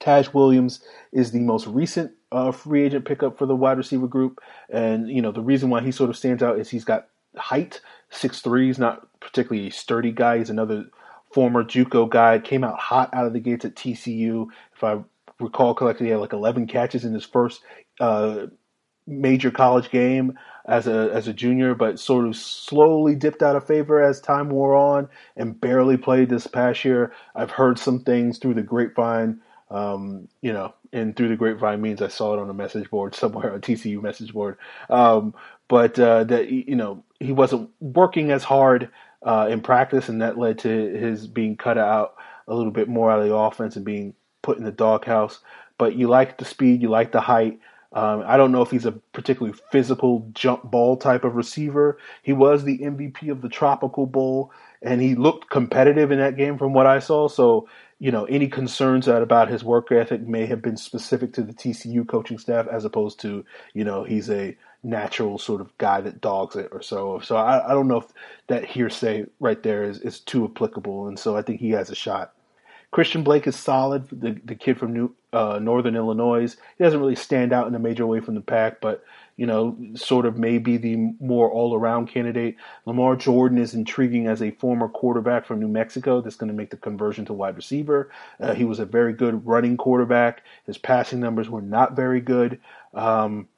Taj 0.00 0.32
Williams 0.32 0.80
is 1.12 1.32
the 1.32 1.40
most 1.40 1.66
recent 1.66 2.12
uh, 2.30 2.52
free 2.52 2.84
agent 2.84 3.04
pickup 3.04 3.38
for 3.38 3.46
the 3.46 3.56
wide 3.56 3.78
receiver 3.78 4.06
group, 4.06 4.40
and 4.68 5.08
you 5.08 5.20
know 5.20 5.32
the 5.32 5.40
reason 5.40 5.70
why 5.70 5.80
he 5.80 5.90
sort 5.90 6.10
of 6.10 6.16
stands 6.16 6.42
out 6.42 6.58
is 6.58 6.68
he's 6.68 6.84
got 6.84 7.08
height, 7.36 7.80
six 8.10 8.40
three. 8.40 8.66
He's 8.66 8.78
not 8.78 9.08
particularly 9.20 9.70
sturdy 9.70 10.12
guy. 10.12 10.38
He's 10.38 10.50
another 10.50 10.86
former 11.32 11.64
JUCO 11.64 12.08
guy. 12.08 12.38
Came 12.38 12.64
out 12.64 12.78
hot 12.78 13.10
out 13.12 13.26
of 13.26 13.32
the 13.32 13.40
gates 13.40 13.64
at 13.64 13.74
TCU. 13.74 14.46
If 14.74 14.84
I 14.84 14.98
recall 15.40 15.74
correctly, 15.74 16.06
he 16.06 16.12
had 16.12 16.20
like 16.20 16.32
11 16.32 16.66
catches 16.66 17.04
in 17.04 17.14
his 17.14 17.24
first 17.24 17.62
uh, 18.00 18.46
major 19.06 19.50
college 19.50 19.90
game 19.90 20.38
as 20.66 20.86
a 20.86 21.10
as 21.12 21.26
a 21.26 21.32
junior, 21.32 21.74
but 21.74 21.98
sort 21.98 22.26
of 22.26 22.36
slowly 22.36 23.14
dipped 23.14 23.42
out 23.42 23.56
of 23.56 23.66
favor 23.66 24.02
as 24.02 24.20
time 24.20 24.50
wore 24.50 24.74
on, 24.74 25.08
and 25.36 25.60
barely 25.60 25.96
played 25.96 26.28
this 26.28 26.46
past 26.46 26.84
year. 26.84 27.12
I've 27.34 27.50
heard 27.50 27.78
some 27.78 28.00
things 28.00 28.38
through 28.38 28.54
the 28.54 28.62
grapevine. 28.62 29.40
Um, 29.70 30.28
you 30.40 30.52
know, 30.52 30.72
and 30.92 31.14
through 31.14 31.28
the 31.28 31.36
grapevine 31.36 31.82
means 31.82 32.00
I 32.00 32.08
saw 32.08 32.34
it 32.34 32.40
on 32.40 32.48
a 32.48 32.54
message 32.54 32.88
board 32.90 33.14
somewhere, 33.14 33.54
a 33.54 33.60
TCU 33.60 34.00
message 34.02 34.32
board. 34.32 34.56
Um, 34.88 35.34
but 35.68 35.98
uh, 35.98 36.24
that 36.24 36.50
you 36.50 36.76
know 36.76 37.04
he 37.18 37.32
wasn't 37.32 37.70
working 37.80 38.30
as 38.30 38.44
hard 38.44 38.90
uh, 39.22 39.48
in 39.50 39.60
practice, 39.60 40.08
and 40.08 40.22
that 40.22 40.38
led 40.38 40.58
to 40.60 40.68
his 40.68 41.26
being 41.26 41.56
cut 41.56 41.78
out 41.78 42.14
a 42.46 42.54
little 42.54 42.72
bit 42.72 42.88
more 42.88 43.10
out 43.10 43.20
of 43.20 43.28
the 43.28 43.34
offense 43.34 43.76
and 43.76 43.84
being 43.84 44.14
put 44.48 44.56
in 44.56 44.64
the 44.64 44.72
doghouse. 44.72 45.40
But 45.76 45.94
you 45.94 46.08
like 46.08 46.38
the 46.38 46.46
speed, 46.46 46.80
you 46.80 46.88
like 46.88 47.12
the 47.12 47.20
height. 47.20 47.60
Um, 47.92 48.24
I 48.26 48.38
don't 48.38 48.50
know 48.50 48.62
if 48.62 48.70
he's 48.70 48.86
a 48.86 48.92
particularly 49.12 49.58
physical 49.70 50.26
jump 50.32 50.62
ball 50.70 50.96
type 50.96 51.22
of 51.24 51.36
receiver. 51.36 51.98
He 52.22 52.32
was 52.32 52.64
the 52.64 52.78
MVP 52.78 53.30
of 53.30 53.42
the 53.42 53.50
Tropical 53.50 54.06
Bowl, 54.06 54.50
and 54.80 55.02
he 55.02 55.14
looked 55.14 55.50
competitive 55.50 56.10
in 56.10 56.18
that 56.18 56.38
game 56.38 56.56
from 56.56 56.72
what 56.72 56.86
I 56.86 56.98
saw. 56.98 57.28
So, 57.28 57.68
you 57.98 58.10
know, 58.10 58.24
any 58.24 58.48
concerns 58.48 59.06
about 59.06 59.50
his 59.50 59.62
work 59.62 59.92
ethic 59.92 60.22
may 60.22 60.46
have 60.46 60.62
been 60.62 60.78
specific 60.78 61.34
to 61.34 61.42
the 61.42 61.52
TCU 61.52 62.08
coaching 62.08 62.38
staff 62.38 62.66
as 62.68 62.86
opposed 62.86 63.20
to, 63.20 63.44
you 63.74 63.84
know, 63.84 64.02
he's 64.02 64.30
a 64.30 64.56
natural 64.82 65.38
sort 65.38 65.60
of 65.60 65.76
guy 65.76 66.00
that 66.00 66.22
dogs 66.22 66.56
it 66.56 66.70
or 66.72 66.80
so. 66.80 67.20
So 67.20 67.36
I, 67.36 67.66
I 67.66 67.74
don't 67.74 67.88
know 67.88 67.98
if 67.98 68.06
that 68.46 68.64
hearsay 68.64 69.26
right 69.40 69.62
there 69.62 69.84
is, 69.84 69.98
is 70.00 70.20
too 70.20 70.46
applicable, 70.46 71.06
and 71.06 71.18
so 71.18 71.36
I 71.36 71.42
think 71.42 71.60
he 71.60 71.70
has 71.70 71.90
a 71.90 71.94
shot. 71.94 72.32
Christian 72.90 73.22
Blake 73.22 73.46
is 73.46 73.56
solid, 73.56 74.08
the 74.10 74.40
the 74.44 74.54
kid 74.54 74.78
from 74.78 74.94
New, 74.94 75.14
uh, 75.32 75.58
Northern 75.60 75.94
Illinois. 75.94 76.56
He 76.78 76.84
doesn't 76.84 77.00
really 77.00 77.16
stand 77.16 77.52
out 77.52 77.66
in 77.66 77.74
a 77.74 77.78
major 77.78 78.06
way 78.06 78.20
from 78.20 78.34
the 78.34 78.40
pack, 78.40 78.80
but 78.80 79.04
you 79.36 79.46
know, 79.46 79.76
sort 79.94 80.26
of 80.26 80.36
maybe 80.36 80.78
the 80.78 80.96
more 81.20 81.50
all 81.50 81.74
around 81.74 82.08
candidate. 82.08 82.56
Lamar 82.86 83.14
Jordan 83.14 83.58
is 83.58 83.74
intriguing 83.74 84.26
as 84.26 84.42
a 84.42 84.50
former 84.52 84.88
quarterback 84.88 85.46
from 85.46 85.60
New 85.60 85.68
Mexico 85.68 86.20
that's 86.20 86.34
going 86.34 86.48
to 86.48 86.56
make 86.56 86.70
the 86.70 86.76
conversion 86.76 87.24
to 87.26 87.32
wide 87.32 87.56
receiver. 87.56 88.10
Uh, 88.40 88.54
he 88.54 88.64
was 88.64 88.80
a 88.80 88.86
very 88.86 89.12
good 89.12 89.46
running 89.46 89.76
quarterback. 89.76 90.42
His 90.66 90.78
passing 90.78 91.20
numbers 91.20 91.48
were 91.48 91.62
not 91.62 91.94
very 91.94 92.20
good. 92.20 92.58
Um, 92.94 93.48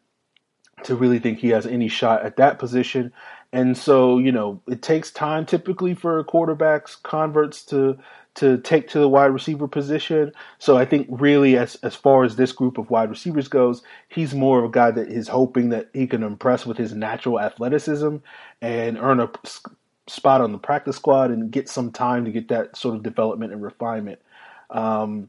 to 0.85 0.97
really 0.97 1.19
think 1.19 1.39
he 1.39 1.51
has 1.51 1.67
any 1.67 1.89
shot 1.89 2.23
at 2.23 2.37
that 2.37 2.59
position. 2.59 3.13
And 3.53 3.77
so, 3.77 4.19
you 4.19 4.31
know, 4.31 4.61
it 4.69 4.83
takes 4.83 5.11
time 5.11 5.45
typically 5.45 5.95
for 5.95 6.23
quarterbacks 6.25 7.01
converts 7.03 7.65
to 7.67 7.99
to 8.37 8.59
take 8.59 8.87
to 8.89 9.01
the 9.01 9.09
wide 9.09 9.27
receiver 9.27 9.67
position. 9.67 10.33
So 10.59 10.77
I 10.77 10.85
think 10.85 11.09
really 11.11 11.59
as 11.59 11.75
as 11.83 11.97
far 11.97 12.23
as 12.25 12.37
this 12.37 12.53
group 12.53 12.79
of 12.79 12.91
wide 12.91 13.11
receivers 13.11 13.49
goes, 13.49 13.83
he's 14.09 14.35
more 14.35 14.61
of 14.61 14.65
a 14.67 14.73
guy 14.73 14.93
that 14.93 15.09
is 15.09 15.27
hoping 15.27 15.71
that 15.71 15.89
he 15.93 16.07
can 16.07 16.23
impress 16.23 16.65
with 16.65 16.77
his 16.77 16.95
natural 16.95 17.41
athleticism 17.41 18.17
and 18.63 18.99
earn 18.99 19.19
a 19.19 19.31
spot 20.07 20.41
on 20.41 20.53
the 20.53 20.59
practice 20.59 20.97
squad 20.97 21.31
and 21.31 21.51
get 21.51 21.69
some 21.69 21.91
time 21.91 22.25
to 22.25 22.31
get 22.31 22.49
that 22.49 22.77
sort 22.77 22.95
of 22.95 23.03
development 23.03 23.53
and 23.53 23.63
refinement. 23.63 24.21
Um, 24.71 25.29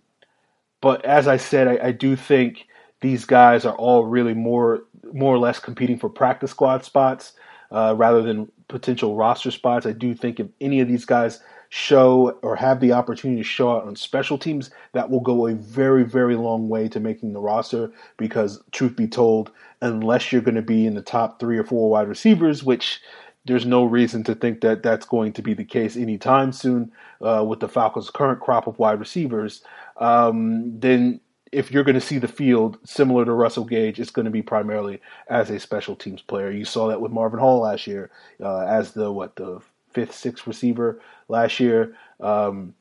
but 0.80 1.04
as 1.06 1.28
I 1.28 1.38
said, 1.38 1.68
I, 1.68 1.88
I 1.88 1.92
do 1.92 2.16
think 2.16 2.68
these 3.02 3.26
guys 3.26 3.66
are 3.66 3.76
all 3.76 4.06
really 4.06 4.36
more 4.36 4.84
more 5.12 5.34
or 5.34 5.40
less 5.40 5.58
competing 5.60 5.98
for 5.98 6.08
practice 6.08 6.52
squad 6.52 6.86
spots 6.86 7.34
uh, 7.72 7.96
rather 7.98 8.22
than 8.22 8.52
potential 8.68 9.16
roster 9.16 9.52
spots. 9.52 9.86
I 9.86 9.92
do 9.92 10.14
think 10.14 10.40
if 10.40 10.48
any 10.60 10.80
of 10.80 10.88
these 10.88 11.06
guys 11.06 11.40
show 11.70 12.32
or 12.42 12.56
have 12.56 12.82
the 12.82 12.92
opportunity 12.92 13.42
to 13.42 13.48
show 13.48 13.72
out 13.72 13.86
on 13.86 13.96
special 13.96 14.38
teams, 14.38 14.72
that 14.94 15.10
will 15.10 15.22
go 15.22 15.48
a 15.48 15.56
very, 15.56 16.04
very 16.04 16.36
long 16.36 16.68
way 16.68 16.90
to 16.90 17.00
making 17.00 17.34
the 17.34 17.40
roster. 17.40 17.92
Because, 18.18 18.62
truth 18.72 18.96
be 18.96 19.08
told, 19.08 19.52
unless 19.82 20.32
you're 20.32 20.42
going 20.42 20.56
to 20.56 20.62
be 20.62 20.86
in 20.86 20.96
the 20.96 21.02
top 21.02 21.40
three 21.40 21.58
or 21.58 21.64
four 21.64 21.90
wide 21.90 22.08
receivers, 22.08 22.64
which 22.64 23.00
there's 23.46 23.66
no 23.66 23.86
reason 23.86 24.24
to 24.24 24.36
think 24.36 24.62
that 24.62 24.84
that's 24.84 25.06
going 25.06 25.34
to 25.34 25.42
be 25.42 25.54
the 25.54 25.66
case 25.66 25.96
anytime 25.96 26.52
soon 26.52 26.92
uh, 27.22 27.44
with 27.48 27.60
the 27.60 27.68
Falcons' 27.68 28.10
current 28.10 28.40
crop 28.40 28.68
of 28.68 28.78
wide 28.78 29.00
receivers, 29.00 29.64
um, 29.98 30.80
then 30.80 31.20
if 31.52 31.72
you're 31.72 31.84
going 31.84 31.96
to 31.96 32.02
see 32.02 32.18
the 32.18 32.28
field 32.28 32.78
similar 32.86 33.26
to 33.26 33.34
Russell 33.34 33.66
Gage, 33.66 34.00
it's 34.00 34.12
going 34.12 34.26
to 34.26 34.32
be 34.32 34.42
primarily 34.42 35.02
as 35.30 35.50
a 35.50 35.60
special 35.60 35.96
teams 35.96 36.22
player. 36.22 36.50
You 36.50 36.66
saw 36.66 36.88
that 36.88 37.02
with 37.02 37.12
Marvin 37.12 37.40
Hall 37.40 37.62
last 37.62 37.88
year 37.88 38.10
uh, 38.40 38.62
as 38.62 38.94
the 38.94 39.12
what 39.12 39.36
the 39.36 39.60
fifth, 39.92 40.16
sixth 40.16 40.48
receiver 40.48 41.02
last 41.28 41.60
year. 41.60 41.96
Um, 42.20 42.74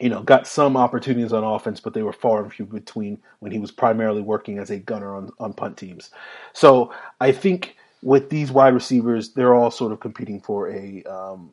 you 0.00 0.08
know, 0.08 0.22
got 0.22 0.46
some 0.46 0.76
opportunities 0.76 1.32
on 1.32 1.42
offense, 1.42 1.80
but 1.80 1.92
they 1.92 2.02
were 2.02 2.12
far 2.12 2.42
and 2.42 2.52
few 2.52 2.64
between 2.64 3.18
when 3.40 3.50
he 3.50 3.58
was 3.58 3.72
primarily 3.72 4.22
working 4.22 4.58
as 4.58 4.70
a 4.70 4.78
gunner 4.78 5.16
on, 5.16 5.30
on 5.40 5.52
punt 5.52 5.76
teams. 5.76 6.10
So 6.52 6.92
I 7.20 7.32
think 7.32 7.76
with 8.02 8.30
these 8.30 8.52
wide 8.52 8.74
receivers, 8.74 9.30
they're 9.30 9.54
all 9.54 9.72
sort 9.72 9.90
of 9.90 9.98
competing 9.98 10.40
for 10.40 10.70
a 10.70 11.02
um, 11.04 11.50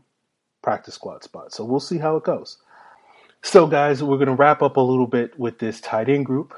practice 0.62 0.94
squad 0.94 1.24
spot. 1.24 1.54
So 1.54 1.64
we'll 1.64 1.80
see 1.80 1.98
how 1.98 2.18
it 2.18 2.24
goes. 2.24 2.58
So, 3.44 3.68
guys, 3.68 4.04
we're 4.04 4.18
going 4.18 4.28
to 4.28 4.36
wrap 4.36 4.62
up 4.62 4.78
a 4.78 4.82
little 4.82 5.08
bit 5.08 5.40
with 5.40 5.60
this 5.60 5.80
tight 5.80 6.10
end 6.10 6.26
group, 6.26 6.54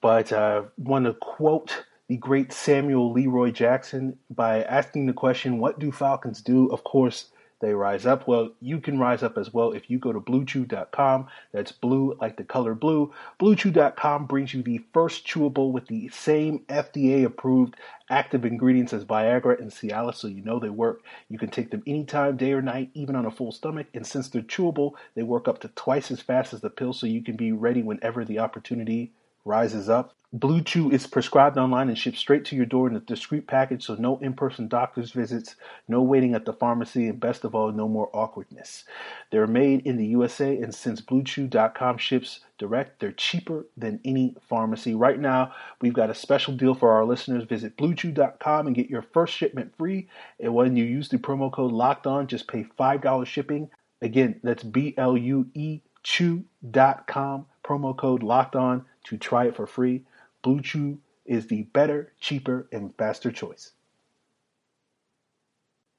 but 0.00 0.32
I 0.32 0.58
uh, 0.58 0.64
want 0.76 1.06
to 1.06 1.14
quote 1.14 1.84
the 2.08 2.16
great 2.16 2.52
Samuel 2.52 3.12
Leroy 3.12 3.52
Jackson 3.52 4.18
by 4.28 4.62
asking 4.64 5.06
the 5.06 5.12
question, 5.14 5.58
What 5.58 5.78
do 5.78 5.90
Falcons 5.90 6.42
do? 6.42 6.66
Of 6.68 6.84
course, 6.84 7.30
they 7.62 7.72
rise 7.72 8.04
up. 8.04 8.26
Well, 8.26 8.50
you 8.60 8.80
can 8.80 8.98
rise 8.98 9.22
up 9.22 9.38
as 9.38 9.54
well 9.54 9.70
if 9.70 9.88
you 9.88 9.98
go 9.98 10.12
to 10.12 10.20
bluechew.com. 10.20 11.28
That's 11.52 11.70
blue 11.70 12.18
like 12.20 12.36
the 12.36 12.44
color 12.44 12.74
blue. 12.74 13.14
Bluechew.com 13.40 14.26
brings 14.26 14.52
you 14.52 14.62
the 14.62 14.84
first 14.92 15.24
chewable 15.24 15.70
with 15.70 15.86
the 15.86 16.08
same 16.08 16.58
FDA 16.68 17.24
approved 17.24 17.76
active 18.10 18.44
ingredients 18.44 18.92
as 18.92 19.04
Viagra 19.04 19.58
and 19.60 19.70
Cialis, 19.70 20.16
so 20.16 20.26
you 20.26 20.42
know 20.42 20.58
they 20.58 20.70
work. 20.70 21.02
You 21.28 21.38
can 21.38 21.50
take 21.50 21.70
them 21.70 21.84
anytime, 21.86 22.36
day 22.36 22.52
or 22.52 22.60
night, 22.60 22.90
even 22.94 23.14
on 23.14 23.26
a 23.26 23.30
full 23.30 23.52
stomach. 23.52 23.86
And 23.94 24.04
since 24.06 24.28
they're 24.28 24.42
chewable, 24.42 24.94
they 25.14 25.22
work 25.22 25.46
up 25.46 25.60
to 25.60 25.68
twice 25.68 26.10
as 26.10 26.20
fast 26.20 26.52
as 26.52 26.60
the 26.60 26.68
pill, 26.68 26.92
so 26.92 27.06
you 27.06 27.22
can 27.22 27.36
be 27.36 27.52
ready 27.52 27.82
whenever 27.82 28.24
the 28.24 28.40
opportunity 28.40 29.12
rises 29.44 29.88
up. 29.88 30.14
Blue 30.34 30.62
Chew 30.62 30.90
is 30.90 31.06
prescribed 31.06 31.58
online 31.58 31.90
and 31.90 31.98
shipped 31.98 32.16
straight 32.16 32.46
to 32.46 32.56
your 32.56 32.64
door 32.64 32.88
in 32.88 32.96
a 32.96 33.00
discreet 33.00 33.46
package, 33.46 33.84
so 33.84 33.96
no 33.96 34.16
in 34.20 34.32
person 34.32 34.66
doctor's 34.66 35.12
visits, 35.12 35.56
no 35.88 36.00
waiting 36.00 36.34
at 36.34 36.46
the 36.46 36.54
pharmacy, 36.54 37.06
and 37.06 37.20
best 37.20 37.44
of 37.44 37.54
all, 37.54 37.70
no 37.70 37.86
more 37.86 38.08
awkwardness. 38.14 38.84
They're 39.30 39.46
made 39.46 39.86
in 39.86 39.98
the 39.98 40.06
USA, 40.06 40.56
and 40.56 40.74
since 40.74 41.02
BlueChew.com 41.02 41.98
ships 41.98 42.40
direct, 42.56 42.98
they're 42.98 43.12
cheaper 43.12 43.66
than 43.76 44.00
any 44.06 44.34
pharmacy. 44.48 44.94
Right 44.94 45.20
now, 45.20 45.52
we've 45.82 45.92
got 45.92 46.08
a 46.08 46.14
special 46.14 46.54
deal 46.54 46.74
for 46.74 46.92
our 46.92 47.04
listeners. 47.04 47.44
Visit 47.44 47.76
BlueChew.com 47.76 48.66
and 48.66 48.74
get 48.74 48.88
your 48.88 49.02
first 49.02 49.34
shipment 49.34 49.76
free. 49.76 50.08
And 50.40 50.54
when 50.54 50.76
you 50.76 50.84
use 50.84 51.10
the 51.10 51.18
promo 51.18 51.52
code 51.52 51.72
Locked 51.72 52.06
On, 52.06 52.26
just 52.26 52.48
pay 52.48 52.64
$5 52.64 53.26
shipping. 53.26 53.68
Again, 54.00 54.40
that's 54.42 54.62
B 54.62 54.94
L 54.96 55.14
U 55.14 55.46
E 55.52 55.82
Chew.com, 56.02 57.46
promo 57.62 57.96
code 57.96 58.22
Locked 58.22 58.56
On 58.56 58.86
to 59.04 59.16
try 59.16 59.46
it 59.46 59.56
for 59.56 59.66
free. 59.66 60.02
Blue 60.42 60.60
Chew 60.60 60.98
is 61.24 61.46
the 61.46 61.62
better, 61.62 62.12
cheaper, 62.20 62.66
and 62.72 62.94
faster 62.96 63.30
choice. 63.30 63.72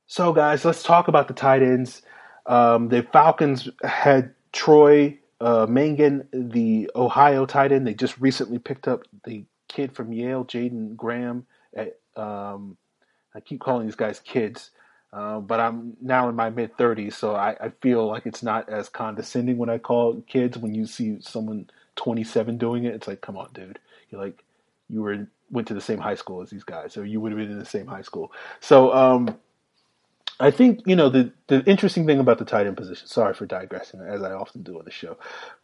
So, 0.06 0.34
guys, 0.34 0.66
let's 0.66 0.84
talk 0.84 1.08
about 1.08 1.28
the 1.28 1.34
tight 1.34 1.64
ends. 1.64 2.02
Um, 2.46 2.90
the 2.90 3.04
Falcons 3.04 3.70
had 3.84 4.34
Troy 4.52 5.18
uh, 5.40 5.66
Mangen, 5.68 6.28
the 6.32 6.92
Ohio 6.96 7.46
tight 7.46 7.72
end. 7.72 7.88
They 7.88 7.94
just 7.94 8.20
recently 8.20 8.60
picked 8.60 8.88
up 8.88 9.04
the 9.26 9.46
kid 9.68 9.96
from 9.96 10.14
Yale, 10.14 10.46
Jaden 10.46 10.96
Graham. 10.96 11.46
At, 11.76 11.98
um, 12.16 12.78
I 13.34 13.40
keep 13.40 13.60
calling 13.60 13.86
these 13.88 13.96
guys 13.96 14.20
kids. 14.20 14.72
Uh, 15.12 15.40
but 15.40 15.60
I'm 15.60 15.96
now 16.02 16.28
in 16.28 16.36
my 16.36 16.50
mid 16.50 16.76
30s, 16.76 17.14
so 17.14 17.36
I, 17.36 17.56
I, 17.62 17.72
feel 17.82 18.08
like 18.08 18.26
it's 18.26 18.42
not 18.42 18.68
as 18.68 18.90
condescending 18.90 19.60
when 19.60 19.70
I 19.70 19.78
call 19.78 20.24
kids. 20.28 20.58
When 20.58 20.74
you 20.74 20.88
see 20.88 21.18
someone 21.22 21.70
27 21.96 22.58
doing 22.58 22.86
it, 22.86 22.94
it's 22.94 23.08
like, 23.08 23.22
come 23.22 23.38
on, 23.38 23.50
dude. 23.54 23.80
You're 24.10 24.22
like, 24.22 24.44
you 24.90 25.02
were 25.02 25.28
went 25.52 25.68
to 25.68 25.74
the 25.74 25.82
same 25.82 26.00
high 26.00 26.16
school 26.16 26.42
as 26.42 26.50
these 26.50 26.64
guys, 26.64 26.98
or 26.98 27.06
you 27.06 27.22
would 27.22 27.32
have 27.32 27.40
been 27.40 27.52
in 27.52 27.60
the 27.60 27.66
same 27.66 27.88
high 27.88 28.02
school. 28.02 28.32
So 28.60 28.94
um, 28.94 29.38
I 30.40 30.52
think 30.52 30.82
you 30.86 30.96
know 30.96 31.10
the 31.10 31.32
the 31.48 31.64
interesting 31.66 32.06
thing 32.06 32.20
about 32.20 32.40
the 32.40 32.46
tight 32.46 32.68
end 32.68 32.76
position. 32.76 33.08
Sorry 33.08 33.34
for 33.34 33.46
digressing, 33.46 34.02
as 34.02 34.24
I 34.24 34.34
often 34.34 34.64
do 34.64 34.78
on 34.80 34.86
the 34.86 34.92
show, 34.92 35.18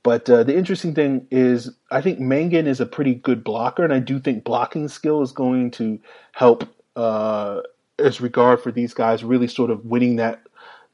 but 0.04 0.30
uh, 0.30 0.44
the 0.44 0.56
interesting 0.56 0.94
thing 0.94 1.28
is 1.32 1.72
I 1.92 2.02
think 2.02 2.20
Mangen 2.20 2.68
is 2.68 2.80
a 2.80 2.86
pretty 2.86 3.16
good 3.16 3.44
blocker, 3.44 3.84
and 3.84 3.94
I 3.94 4.00
do 4.00 4.20
think 4.20 4.44
blocking 4.44 4.88
skill 4.88 5.22
is 5.22 5.32
going 5.32 5.72
to 5.72 6.00
help 6.34 6.68
uh, 6.96 7.62
as 7.98 8.22
regard 8.22 8.62
for 8.62 8.72
these 8.72 8.94
guys 8.94 9.24
really 9.24 9.48
sort 9.48 9.72
of 9.72 9.86
winning 9.86 10.18
that 10.18 10.42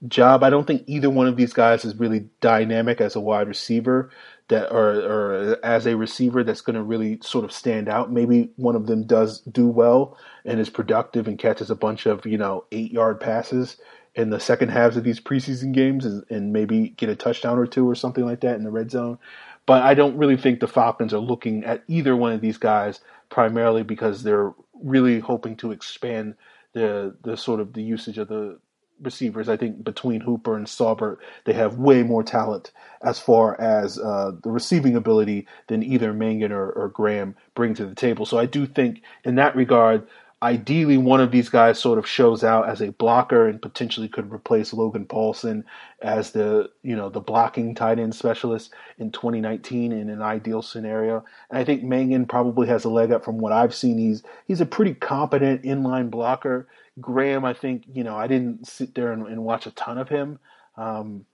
job. 0.07 0.43
I 0.43 0.49
don't 0.49 0.65
think 0.65 0.83
either 0.87 1.09
one 1.09 1.27
of 1.27 1.35
these 1.35 1.53
guys 1.53 1.85
is 1.85 1.95
really 1.95 2.27
dynamic 2.41 3.01
as 3.01 3.15
a 3.15 3.19
wide 3.19 3.47
receiver 3.47 4.09
that 4.47 4.71
or, 4.71 4.91
or 4.91 5.65
as 5.65 5.87
a 5.87 5.97
receiver 5.97 6.43
that's 6.43 6.61
going 6.61 6.75
to 6.75 6.83
really 6.83 7.19
sort 7.21 7.45
of 7.45 7.51
stand 7.51 7.89
out. 7.89 8.11
Maybe 8.11 8.51
one 8.57 8.75
of 8.75 8.87
them 8.87 9.05
does 9.05 9.39
do 9.41 9.67
well 9.67 10.17
and 10.43 10.59
is 10.59 10.69
productive 10.69 11.27
and 11.27 11.39
catches 11.39 11.71
a 11.71 11.75
bunch 11.75 12.05
of 12.05 12.25
you 12.25 12.37
know 12.37 12.65
eight 12.71 12.91
yard 12.91 13.19
passes 13.19 13.77
in 14.13 14.29
the 14.29 14.39
second 14.39 14.69
halves 14.69 14.95
of 14.95 15.03
these 15.03 15.19
preseason 15.19 15.73
games 15.73 16.05
and, 16.05 16.23
and 16.29 16.53
maybe 16.53 16.89
get 16.89 17.09
a 17.09 17.15
touchdown 17.15 17.57
or 17.57 17.67
two 17.67 17.89
or 17.89 17.95
something 17.95 18.25
like 18.25 18.41
that 18.41 18.55
in 18.55 18.63
the 18.63 18.71
red 18.71 18.89
zone. 18.89 19.17
But 19.65 19.83
I 19.83 19.93
don't 19.93 20.17
really 20.17 20.37
think 20.37 20.59
the 20.59 20.67
Falcons 20.67 21.13
are 21.13 21.19
looking 21.19 21.63
at 21.63 21.83
either 21.87 22.15
one 22.15 22.31
of 22.31 22.41
these 22.41 22.57
guys 22.57 23.01
primarily 23.29 23.83
because 23.83 24.23
they're 24.23 24.53
really 24.73 25.19
hoping 25.19 25.55
to 25.57 25.71
expand 25.71 26.35
the 26.73 27.15
the 27.23 27.35
sort 27.37 27.59
of 27.59 27.73
the 27.73 27.81
usage 27.81 28.17
of 28.17 28.27
the 28.27 28.59
receivers. 29.01 29.49
I 29.49 29.57
think 29.57 29.83
between 29.83 30.21
Hooper 30.21 30.55
and 30.55 30.67
Saubert, 30.67 31.17
they 31.45 31.53
have 31.53 31.77
way 31.77 32.03
more 32.03 32.23
talent 32.23 32.71
as 33.01 33.19
far 33.19 33.59
as 33.59 33.99
uh, 33.99 34.31
the 34.43 34.49
receiving 34.49 34.95
ability 34.95 35.47
than 35.67 35.83
either 35.83 36.13
Mangen 36.13 36.51
or, 36.51 36.69
or 36.69 36.89
Graham 36.89 37.35
bring 37.53 37.73
to 37.75 37.85
the 37.85 37.95
table. 37.95 38.25
So 38.25 38.37
I 38.37 38.45
do 38.45 38.65
think 38.65 39.01
in 39.23 39.35
that 39.35 39.55
regard, 39.55 40.07
ideally 40.41 40.97
one 40.97 41.21
of 41.21 41.31
these 41.31 41.49
guys 41.49 41.79
sort 41.79 41.97
of 41.97 42.07
shows 42.07 42.43
out 42.43 42.69
as 42.69 42.81
a 42.81 42.91
blocker 42.91 43.47
and 43.47 43.61
potentially 43.61 44.07
could 44.07 44.31
replace 44.31 44.73
Logan 44.73 45.05
Paulson 45.05 45.65
as 46.01 46.31
the 46.31 46.69
you 46.83 46.95
know 46.95 47.09
the 47.09 47.19
blocking 47.19 47.73
tight 47.73 47.99
end 47.99 48.13
specialist 48.13 48.71
in 48.99 49.11
2019 49.11 49.91
in 49.91 50.09
an 50.09 50.21
ideal 50.21 50.61
scenario. 50.61 51.23
And 51.49 51.57
I 51.57 51.63
think 51.63 51.83
Mangen 51.83 52.25
probably 52.25 52.67
has 52.67 52.83
a 52.85 52.89
leg 52.89 53.11
up 53.11 53.23
from 53.23 53.37
what 53.37 53.53
I've 53.53 53.73
seen. 53.73 53.97
He's 53.97 54.23
he's 54.45 54.61
a 54.61 54.65
pretty 54.65 54.93
competent 54.93 55.63
inline 55.63 56.11
blocker. 56.11 56.67
Graham, 56.99 57.45
I 57.45 57.53
think 57.53 57.83
you 57.91 58.03
know 58.03 58.15
I 58.15 58.27
didn't 58.27 58.67
sit 58.67 58.95
there 58.95 59.11
and, 59.11 59.27
and 59.27 59.43
watch 59.43 59.65
a 59.65 59.71
ton 59.71 59.97
of 59.97 60.09
him. 60.09 60.39
Um, 60.77 61.25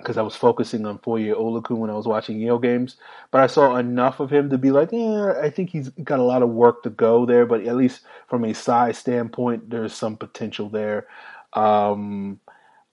because 0.00 0.16
I 0.16 0.22
was 0.22 0.34
focusing 0.34 0.86
on 0.86 0.98
Foye 0.98 1.34
Oluokun 1.34 1.76
when 1.76 1.90
I 1.90 1.94
was 1.94 2.06
watching 2.06 2.40
Yale 2.40 2.58
games. 2.58 2.96
But 3.30 3.42
I 3.42 3.46
saw 3.46 3.76
enough 3.76 4.18
of 4.18 4.30
him 4.30 4.50
to 4.50 4.58
be 4.58 4.70
like, 4.70 4.90
yeah, 4.92 5.34
I 5.42 5.50
think 5.50 5.70
he's 5.70 5.90
got 5.90 6.18
a 6.18 6.24
lot 6.24 6.42
of 6.42 6.48
work 6.48 6.82
to 6.84 6.90
go 6.90 7.26
there. 7.26 7.46
But 7.46 7.66
at 7.66 7.76
least 7.76 8.00
from 8.26 8.44
a 8.44 8.54
size 8.54 8.98
standpoint, 8.98 9.70
there's 9.70 9.92
some 9.92 10.16
potential 10.16 10.68
there. 10.68 11.06
Um, 11.52 12.40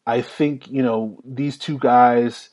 I 0.06 0.22
think 0.22 0.68
you 0.70 0.82
know 0.82 1.20
these 1.26 1.58
two 1.58 1.78
guys 1.80 2.50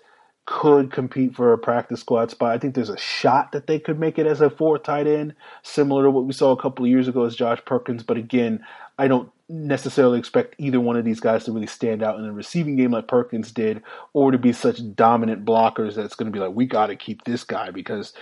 could 0.47 0.93
compete 0.93 1.35
for 1.35 1.55
a 1.55 1.59
practice 1.59 2.01
squad 2.01 2.31
spot. 2.31 2.53
I 2.53 2.59
think 2.59 2.75
there's 2.75 2.91
a 2.91 2.99
shot 2.99 3.53
that 3.53 3.67
they 3.67 3.79
could 3.79 3.99
make 3.99 4.19
it 4.19 4.27
as 4.27 4.43
a 4.43 4.51
four 4.51 4.79
tight 4.79 5.07
end, 5.07 5.35
similar 5.63 6.03
to 6.05 6.11
what 6.11 6.27
we 6.27 6.35
saw 6.35 6.53
a 6.53 6.61
couple 6.61 6.85
of 6.85 6.91
years 6.91 7.09
ago 7.09 7.25
as 7.25 7.35
Josh 7.35 7.61
Perkins. 7.65 8.03
But 8.03 8.19
again, 8.19 8.63
I 8.99 9.09
don't 9.09 9.31
necessarily 9.49 10.19
expect 10.19 10.55
either 10.57 10.81
one 10.81 10.97
of 10.97 11.05
these 11.05 11.21
guys 11.21 11.45
to 11.45 11.53
really 11.53 11.67
stand 11.67 12.03
out 12.03 12.19
in 12.19 12.25
a 12.25 12.33
receiving 12.33 12.77
game 12.77 12.93
like 12.93 13.09
Perkins 13.09 13.53
did, 13.53 13.83
or 14.13 14.31
to 14.31 14.39
be 14.39 14.53
such 14.53 14.95
dominant 14.95 15.45
blockers 15.45 15.95
that's 15.95 16.15
going 16.15 16.31
to 16.31 16.33
be 16.33 16.39
like, 16.39 16.55
we 16.55 16.65
got 16.65 16.87
to 16.87 16.97
keep 16.97 17.25
this 17.25 17.45
guy 17.45 17.71
because, 17.71 18.15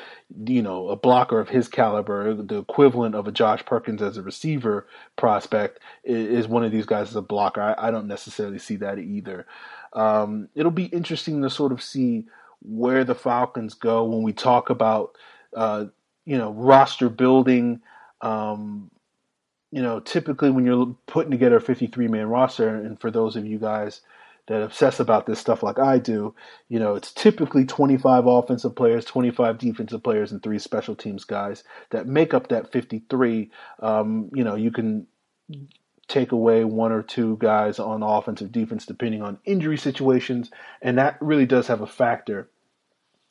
you 0.46 0.62
know, 0.62 0.88
a 0.88 0.96
blocker 0.96 1.38
of 1.38 1.48
his 1.48 1.68
caliber, 1.68 2.35
the 2.35 2.58
equivalent 2.58 3.14
of 3.14 3.28
a 3.28 3.32
Josh 3.32 3.64
Perkins 3.64 4.02
as 4.02 4.16
a 4.16 4.22
receiver 4.22 4.88
prospect, 5.16 5.78
is 6.04 6.48
one 6.48 6.64
of 6.64 6.72
these 6.72 6.87
guys 6.87 7.11
as 7.11 7.16
a 7.16 7.22
blocker. 7.22 7.61
I, 7.61 7.88
I 7.88 7.90
don't 7.90 8.08
necessarily 8.08 8.58
see 8.58 8.76
that 8.76 8.98
either. 8.98 9.46
Um, 9.92 10.48
it'll 10.54 10.72
be 10.72 10.87
interesting 10.87 11.42
to 11.42 11.50
sort 11.50 11.72
of 11.72 11.82
see 11.82 12.24
where 12.62 13.04
the 13.04 13.14
Falcons 13.14 13.74
go 13.74 14.04
when 14.04 14.22
we 14.22 14.32
talk 14.32 14.70
about, 14.70 15.16
uh, 15.54 15.85
you 16.24 16.38
know, 16.38 16.50
roster 16.52 17.08
building. 17.08 17.80
Um, 18.22 18.90
you 19.72 19.82
know, 19.82 19.98
typically 19.98 20.50
when 20.50 20.66
you're 20.66 20.94
putting 21.06 21.30
together 21.30 21.56
a 21.56 21.61
53 21.61 22.06
man 22.06 22.28
roster, 22.28 22.68
and 22.68 23.00
for 23.00 23.11
those 23.11 23.35
of 23.35 23.46
you 23.46 23.58
guys 23.58 24.02
that 24.46 24.62
obsess 24.62 25.00
about 25.00 25.24
this 25.26 25.38
stuff 25.38 25.62
like 25.62 25.78
I 25.78 25.98
do, 25.98 26.35
you 26.68 26.78
know, 26.78 26.94
it's 26.94 27.12
typically 27.12 27.64
25 27.64 28.26
offensive 28.26 28.76
players, 28.76 29.04
25 29.06 29.56
defensive 29.56 30.02
players, 30.02 30.30
and 30.30 30.42
three 30.42 30.58
special 30.58 30.94
teams 30.94 31.24
guys 31.24 31.64
that 31.90 32.06
make 32.06 32.35
up 32.35 32.48
that 32.48 32.70
53. 32.70 33.50
Um, 33.80 34.30
you 34.35 34.44
know, 34.44 34.56
you 34.56 34.70
can 34.70 35.06
take 36.06 36.32
away 36.32 36.64
one 36.64 36.92
or 36.92 37.02
two 37.02 37.38
guys 37.40 37.78
on 37.78 38.02
offensive 38.02 38.52
defense 38.52 38.85
depending 38.85 39.22
on 39.22 39.38
injury 39.46 39.78
situations, 39.78 40.50
and 40.82 40.98
that 40.98 41.16
really 41.22 41.46
does 41.46 41.68
have 41.68 41.80
a 41.80 41.87
factor. 41.87 42.50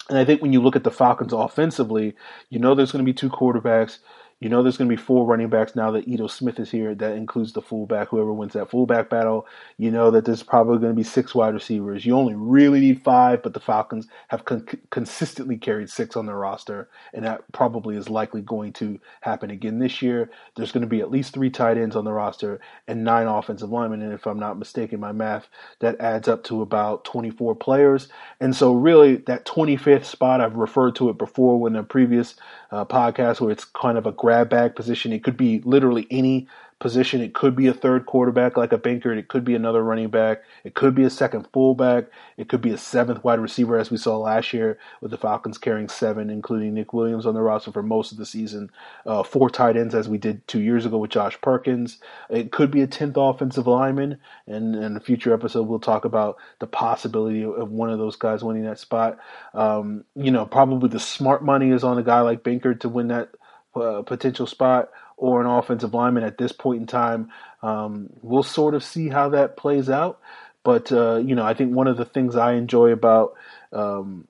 And 0.10 0.18
I 0.18 0.26
think 0.26 0.42
when 0.42 0.54
you 0.54 0.62
look 0.62 0.76
at 0.76 0.84
the 0.84 0.92
Falcons 0.92 1.34
offensively, 1.34 2.16
you 2.50 2.58
know 2.58 2.74
there's 2.74 2.92
going 2.92 3.06
to 3.06 3.10
be 3.10 3.16
two 3.16 3.30
quarterbacks. 3.30 4.00
You 4.42 4.50
know 4.50 4.64
there's 4.64 4.76
going 4.76 4.90
to 4.90 4.96
be 4.96 5.02
four 5.02 5.26
running 5.26 5.50
backs 5.50 5.76
now 5.76 5.92
that 5.92 6.08
Ito 6.08 6.26
Smith 6.26 6.60
is 6.60 6.72
here. 6.72 6.96
That 6.96 7.16
includes 7.16 7.54
the 7.54 7.62
fullback, 7.62 8.10
whoever 8.10 8.34
wins 8.34 8.54
that 8.54 8.72
fullback 8.72 9.08
battle. 9.08 9.46
You 9.78 9.92
know 9.92 10.10
that 10.12 10.26
there's 10.26 10.42
probably 10.42 10.80
going 10.80 10.92
to 10.92 10.96
be 10.96 11.04
six 11.04 11.36
wide 11.36 11.54
receivers. 11.54 12.08
You 12.08 12.18
only 12.18 12.34
really 12.34 12.80
need 12.80 13.04
five, 13.04 13.44
but 13.44 13.54
the 13.54 13.60
Falcons 13.60 14.08
have 14.30 14.44
con- 14.46 14.68
consistently 14.90 15.58
carried 15.58 15.92
six 15.92 16.16
on 16.18 16.26
their 16.26 16.38
roster, 16.38 16.90
and 17.14 17.24
that 17.24 17.44
probably 17.52 17.96
is 17.96 18.10
likely 18.10 18.42
going 18.42 18.74
to 18.74 19.00
happen 19.22 19.52
again 19.52 19.78
this 19.78 20.02
year. 20.02 20.32
There's 20.56 20.72
going 20.72 20.82
to 20.82 20.88
be 20.88 21.02
at 21.02 21.12
least 21.12 21.34
three 21.36 21.52
tight 21.52 21.78
ends 21.78 21.96
on 21.96 22.04
the 22.04 22.12
roster 22.12 22.60
and 22.88 23.04
nine 23.04 23.28
offensive 23.28 23.70
linemen, 23.70 24.02
and 24.02 24.12
if 24.12 24.26
I'm 24.26 24.40
not 24.40 24.58
mistaken, 24.58 25.00
my 25.00 25.12
math 25.12 25.48
that 25.82 26.00
adds 26.02 26.28
up 26.28 26.44
to 26.46 26.64
about 26.64 27.06
24 27.06 27.56
players. 27.56 28.08
And 28.40 28.56
so, 28.56 28.74
really, 28.74 29.18
that 29.28 29.46
25th 29.46 30.06
spot, 30.06 30.42
I've 30.42 30.56
referred 30.56 30.96
to 30.96 31.10
it 31.10 31.20
before 31.20 31.60
when 31.60 31.74
the 31.74 31.84
previous 31.84 32.36
uh, 32.72 32.86
podcast, 32.86 33.40
where 33.40 33.52
it's 33.52 33.66
kind 33.66 34.00
of 34.00 34.08
a 34.08 34.12
grab 34.32 34.50
bag 34.50 34.76
position. 34.76 35.12
It 35.12 35.26
could 35.26 35.36
be 35.36 35.60
literally 35.66 36.08
any 36.10 36.48
position. 36.80 37.20
It 37.20 37.34
could 37.34 37.54
be 37.54 37.68
a 37.68 37.74
third 37.74 38.06
quarterback 38.06 38.56
like 38.56 38.72
a 38.72 38.78
Benkert. 38.78 39.18
It 39.18 39.28
could 39.28 39.44
be 39.44 39.56
another 39.56 39.84
running 39.84 40.10
back. 40.10 40.42
It 40.64 40.74
could 40.74 40.96
be 40.96 41.04
a 41.04 41.10
second 41.10 41.48
fullback. 41.52 42.06
It 42.38 42.48
could 42.48 42.62
be 42.62 42.72
a 42.72 42.78
seventh 42.78 43.26
wide 43.26 43.42
receiver, 43.42 43.78
as 43.78 43.92
we 43.92 43.98
saw 43.98 44.18
last 44.18 44.54
year 44.54 44.80
with 45.02 45.12
the 45.12 45.18
Falcons 45.18 45.58
carrying 45.58 45.90
seven, 45.90 46.30
including 46.30 46.74
Nick 46.74 46.94
Williams 46.94 47.26
on 47.26 47.34
the 47.34 47.42
roster 47.42 47.74
for 47.74 47.84
most 47.84 48.14
of 48.14 48.18
the 48.18 48.26
season. 48.26 48.72
Uh, 49.06 49.22
four 49.22 49.50
tight 49.50 49.76
ends, 49.76 49.94
as 49.94 50.08
we 50.08 50.18
did 50.18 50.48
two 50.48 50.62
years 50.62 50.86
ago 50.86 50.98
with 50.98 51.12
Josh 51.12 51.40
Perkins. 51.42 52.00
It 52.30 52.54
could 52.54 52.72
be 52.72 52.82
a 52.82 52.88
tenth 52.88 53.18
offensive 53.18 53.68
lineman, 53.68 54.18
and 54.48 54.76
in 54.76 54.96
a 54.96 55.02
future 55.02 55.34
episode 55.34 55.68
we'll 55.68 55.80
talk 55.80 56.06
about 56.06 56.38
the 56.60 56.68
possibility 56.68 57.44
of 57.44 57.70
one 57.70 57.90
of 57.90 58.00
those 58.00 58.16
guys 58.16 58.46
winning 58.46 58.64
that 58.64 58.80
spot. 58.80 59.20
Um, 59.54 60.06
you 60.16 60.32
know, 60.32 60.46
probably 60.46 60.88
the 60.88 61.02
smart 61.02 61.44
money 61.44 61.72
is 61.72 61.84
on 61.84 61.98
a 61.98 62.04
guy 62.04 62.22
like 62.22 62.44
Benkert 62.44 62.80
to 62.80 62.90
win 62.90 63.10
that 63.10 63.32
uh, 63.76 64.02
potential 64.04 64.48
spot 64.48 64.90
or 65.18 65.42
an 65.42 65.48
offensive 65.48 65.94
lineman 65.94 66.24
at 66.24 66.38
this 66.38 66.52
point 66.52 66.82
in 66.82 66.88
time. 66.88 67.30
Um, 67.62 68.10
we'll 68.22 68.44
sort 68.44 68.74
of 68.74 68.84
see 68.84 69.10
how 69.10 69.30
that 69.30 69.58
plays 69.58 69.90
out. 69.90 70.20
But, 70.64 70.92
uh, 70.92 71.18
you 71.18 71.36
know, 71.36 71.46
I 71.46 71.54
think 71.54 71.76
one 71.76 71.88
of 71.88 71.98
the 71.98 72.06
things 72.06 72.36
I 72.36 72.54
enjoy 72.54 72.92
about 72.92 73.34
um, 73.72 74.28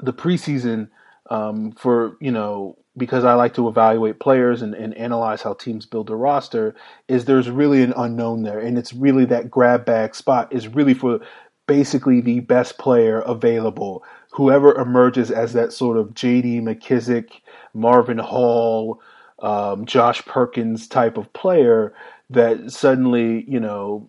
the 0.00 0.12
preseason 0.12 0.88
um, 1.30 1.72
for, 1.72 2.16
you 2.20 2.30
know, 2.30 2.76
because 2.96 3.24
I 3.24 3.34
like 3.34 3.54
to 3.54 3.68
evaluate 3.68 4.20
players 4.20 4.62
and, 4.62 4.74
and 4.74 4.94
analyze 4.94 5.42
how 5.42 5.54
teams 5.54 5.86
build 5.86 6.10
a 6.10 6.16
roster 6.16 6.74
is 7.08 7.24
there's 7.24 7.48
really 7.48 7.82
an 7.82 7.94
unknown 7.96 8.42
there. 8.42 8.58
And 8.58 8.76
it's 8.76 8.92
really 8.92 9.24
that 9.26 9.50
grab 9.50 9.84
bag 9.84 10.14
spot 10.14 10.52
is 10.52 10.68
really 10.68 10.94
for 10.94 11.20
basically 11.66 12.20
the 12.20 12.40
best 12.40 12.78
player 12.78 13.20
available. 13.20 14.02
Whoever 14.32 14.74
emerges 14.76 15.30
as 15.30 15.52
that 15.54 15.72
sort 15.72 15.96
of 15.96 16.14
JD 16.14 16.62
McKissic, 16.62 17.40
Marvin 17.74 18.18
Hall, 18.18 19.00
um, 19.40 19.86
Josh 19.86 20.24
Perkins 20.24 20.86
type 20.86 21.16
of 21.16 21.32
player 21.32 21.92
that 22.30 22.70
suddenly, 22.70 23.44
you 23.48 23.58
know, 23.58 24.08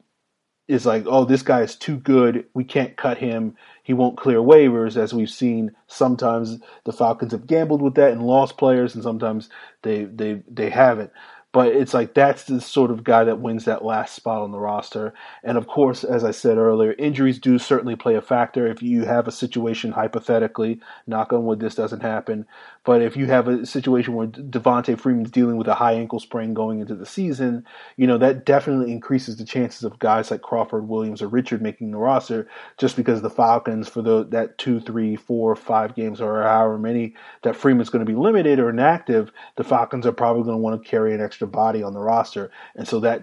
is 0.67 0.85
like, 0.85 1.03
oh, 1.07 1.25
this 1.25 1.41
guy 1.41 1.61
is 1.61 1.75
too 1.75 1.97
good. 1.97 2.45
We 2.53 2.63
can't 2.63 2.95
cut 2.95 3.17
him. 3.17 3.55
He 3.83 3.93
won't 3.93 4.17
clear 4.17 4.37
waivers, 4.37 4.95
as 4.95 5.13
we've 5.13 5.29
seen. 5.29 5.71
Sometimes 5.87 6.59
the 6.85 6.93
Falcons 6.93 7.33
have 7.33 7.47
gambled 7.47 7.81
with 7.81 7.95
that 7.95 8.13
and 8.13 8.25
lost 8.25 8.57
players, 8.57 8.95
and 8.95 9.03
sometimes 9.03 9.49
they 9.81 10.05
they 10.05 10.41
they 10.49 10.69
haven't. 10.69 11.11
But 11.51 11.67
it's 11.67 11.93
like 11.93 12.13
that's 12.13 12.43
the 12.45 12.61
sort 12.61 12.91
of 12.91 13.03
guy 13.03 13.23
that 13.23 13.39
wins 13.39 13.65
that 13.65 13.83
last 13.83 14.15
spot 14.15 14.41
on 14.41 14.51
the 14.51 14.59
roster. 14.59 15.13
And 15.43 15.57
of 15.57 15.67
course, 15.67 16.03
as 16.03 16.23
I 16.23 16.31
said 16.31 16.57
earlier, 16.57 16.93
injuries 16.93 17.39
do 17.39 17.59
certainly 17.59 17.95
play 17.95 18.15
a 18.15 18.21
factor. 18.21 18.67
If 18.67 18.81
you 18.81 19.05
have 19.05 19.27
a 19.27 19.31
situation, 19.31 19.91
hypothetically, 19.91 20.79
knock 21.07 21.33
on 21.33 21.45
wood, 21.45 21.59
this 21.59 21.75
doesn't 21.75 22.01
happen, 22.01 22.45
but 22.83 23.03
if 23.03 23.15
you 23.15 23.27
have 23.27 23.47
a 23.47 23.65
situation 23.65 24.15
where 24.15 24.27
Devonta 24.27 24.99
Freeman's 24.99 25.29
dealing 25.29 25.57
with 25.57 25.67
a 25.67 25.75
high 25.75 25.93
ankle 25.93 26.19
sprain 26.19 26.55
going 26.55 26.79
into 26.79 26.95
the 26.95 27.05
season, 27.05 27.63
you 27.95 28.07
know, 28.07 28.17
that 28.17 28.43
definitely 28.43 28.91
increases 28.91 29.37
the 29.37 29.45
chances 29.45 29.83
of 29.83 29.99
guys 29.99 30.31
like 30.31 30.41
Crawford, 30.41 30.87
Williams, 30.87 31.21
or 31.21 31.27
Richard 31.27 31.61
making 31.61 31.91
the 31.91 31.99
roster 31.99 32.47
just 32.79 32.95
because 32.95 33.21
the 33.21 33.29
Falcons, 33.29 33.87
for 33.87 34.01
the 34.01 34.23
that 34.29 34.57
two, 34.57 34.79
three, 34.79 35.15
four, 35.15 35.55
five 35.55 35.93
games 35.93 36.19
or 36.19 36.41
however 36.41 36.79
many 36.79 37.13
that 37.43 37.55
Freeman's 37.55 37.89
going 37.89 38.03
to 38.03 38.11
be 38.11 38.17
limited 38.17 38.59
or 38.59 38.71
inactive, 38.71 39.31
the 39.57 39.63
Falcons 39.63 40.07
are 40.07 40.11
probably 40.11 40.43
going 40.43 40.55
to 40.55 40.61
want 40.61 40.81
to 40.81 40.89
carry 40.89 41.13
an 41.13 41.21
extra 41.21 41.40
body 41.47 41.83
on 41.83 41.93
the 41.93 41.99
roster. 41.99 42.51
And 42.75 42.87
so 42.87 42.99
that 43.01 43.21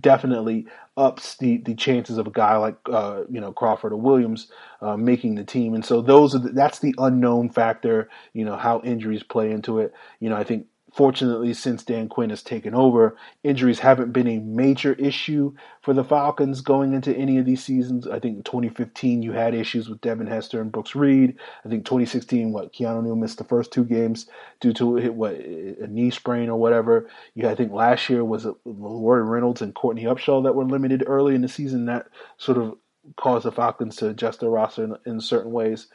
definitely 0.00 0.66
ups 0.96 1.36
the, 1.38 1.58
the 1.58 1.74
chances 1.74 2.18
of 2.18 2.26
a 2.26 2.30
guy 2.30 2.56
like 2.56 2.76
uh, 2.86 3.22
you 3.30 3.40
know 3.40 3.52
Crawford 3.52 3.92
or 3.92 3.96
Williams 3.96 4.48
uh, 4.82 4.96
making 4.96 5.36
the 5.36 5.44
team. 5.44 5.74
And 5.74 5.84
so 5.84 6.02
those 6.02 6.34
are 6.34 6.38
the, 6.40 6.50
that's 6.50 6.80
the 6.80 6.94
unknown 6.98 7.50
factor. 7.50 8.10
You 8.32 8.44
know 8.44 8.56
how 8.56 8.80
injuries 8.82 9.22
play 9.22 9.50
into 9.50 9.78
it. 9.78 9.94
You 10.20 10.28
know 10.30 10.36
I 10.36 10.44
think 10.44 10.66
Fortunately, 10.92 11.54
since 11.54 11.84
Dan 11.84 12.08
Quinn 12.08 12.30
has 12.30 12.42
taken 12.42 12.74
over, 12.74 13.16
injuries 13.44 13.78
haven't 13.78 14.12
been 14.12 14.26
a 14.26 14.40
major 14.40 14.94
issue 14.94 15.54
for 15.82 15.94
the 15.94 16.02
Falcons 16.02 16.60
going 16.60 16.94
into 16.94 17.16
any 17.16 17.38
of 17.38 17.46
these 17.46 17.62
seasons. 17.62 18.08
I 18.08 18.18
think 18.18 18.38
in 18.38 18.42
2015 18.42 19.22
you 19.22 19.32
had 19.32 19.54
issues 19.54 19.88
with 19.88 20.00
Devin 20.00 20.26
Hester 20.26 20.60
and 20.60 20.72
Brooks 20.72 20.96
Reed. 20.96 21.36
I 21.64 21.68
think 21.68 21.84
2016, 21.84 22.52
what 22.52 22.72
Keanu 22.72 23.04
Neal 23.04 23.14
missed 23.14 23.38
the 23.38 23.44
first 23.44 23.72
two 23.72 23.84
games 23.84 24.26
due 24.60 24.72
to 24.74 25.12
what 25.12 25.34
a 25.34 25.86
knee 25.86 26.10
sprain 26.10 26.48
or 26.48 26.58
whatever. 26.58 27.08
You 27.34 27.48
I 27.48 27.54
think 27.54 27.72
last 27.72 28.08
year 28.08 28.24
was 28.24 28.44
LaRoy 28.44 29.28
Reynolds 29.28 29.62
and 29.62 29.74
Courtney 29.74 30.04
Upshaw 30.04 30.42
that 30.42 30.54
were 30.54 30.64
limited 30.64 31.04
early 31.06 31.36
in 31.36 31.42
the 31.42 31.48
season. 31.48 31.84
That 31.86 32.08
sort 32.36 32.58
of 32.58 32.76
caused 33.16 33.44
the 33.44 33.52
Falcons 33.52 33.96
to 33.96 34.08
adjust 34.08 34.40
their 34.40 34.50
roster 34.50 34.84
in, 34.84 34.96
in 35.06 35.20
certain 35.20 35.52
ways. 35.52 35.86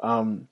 Um, 0.00 0.48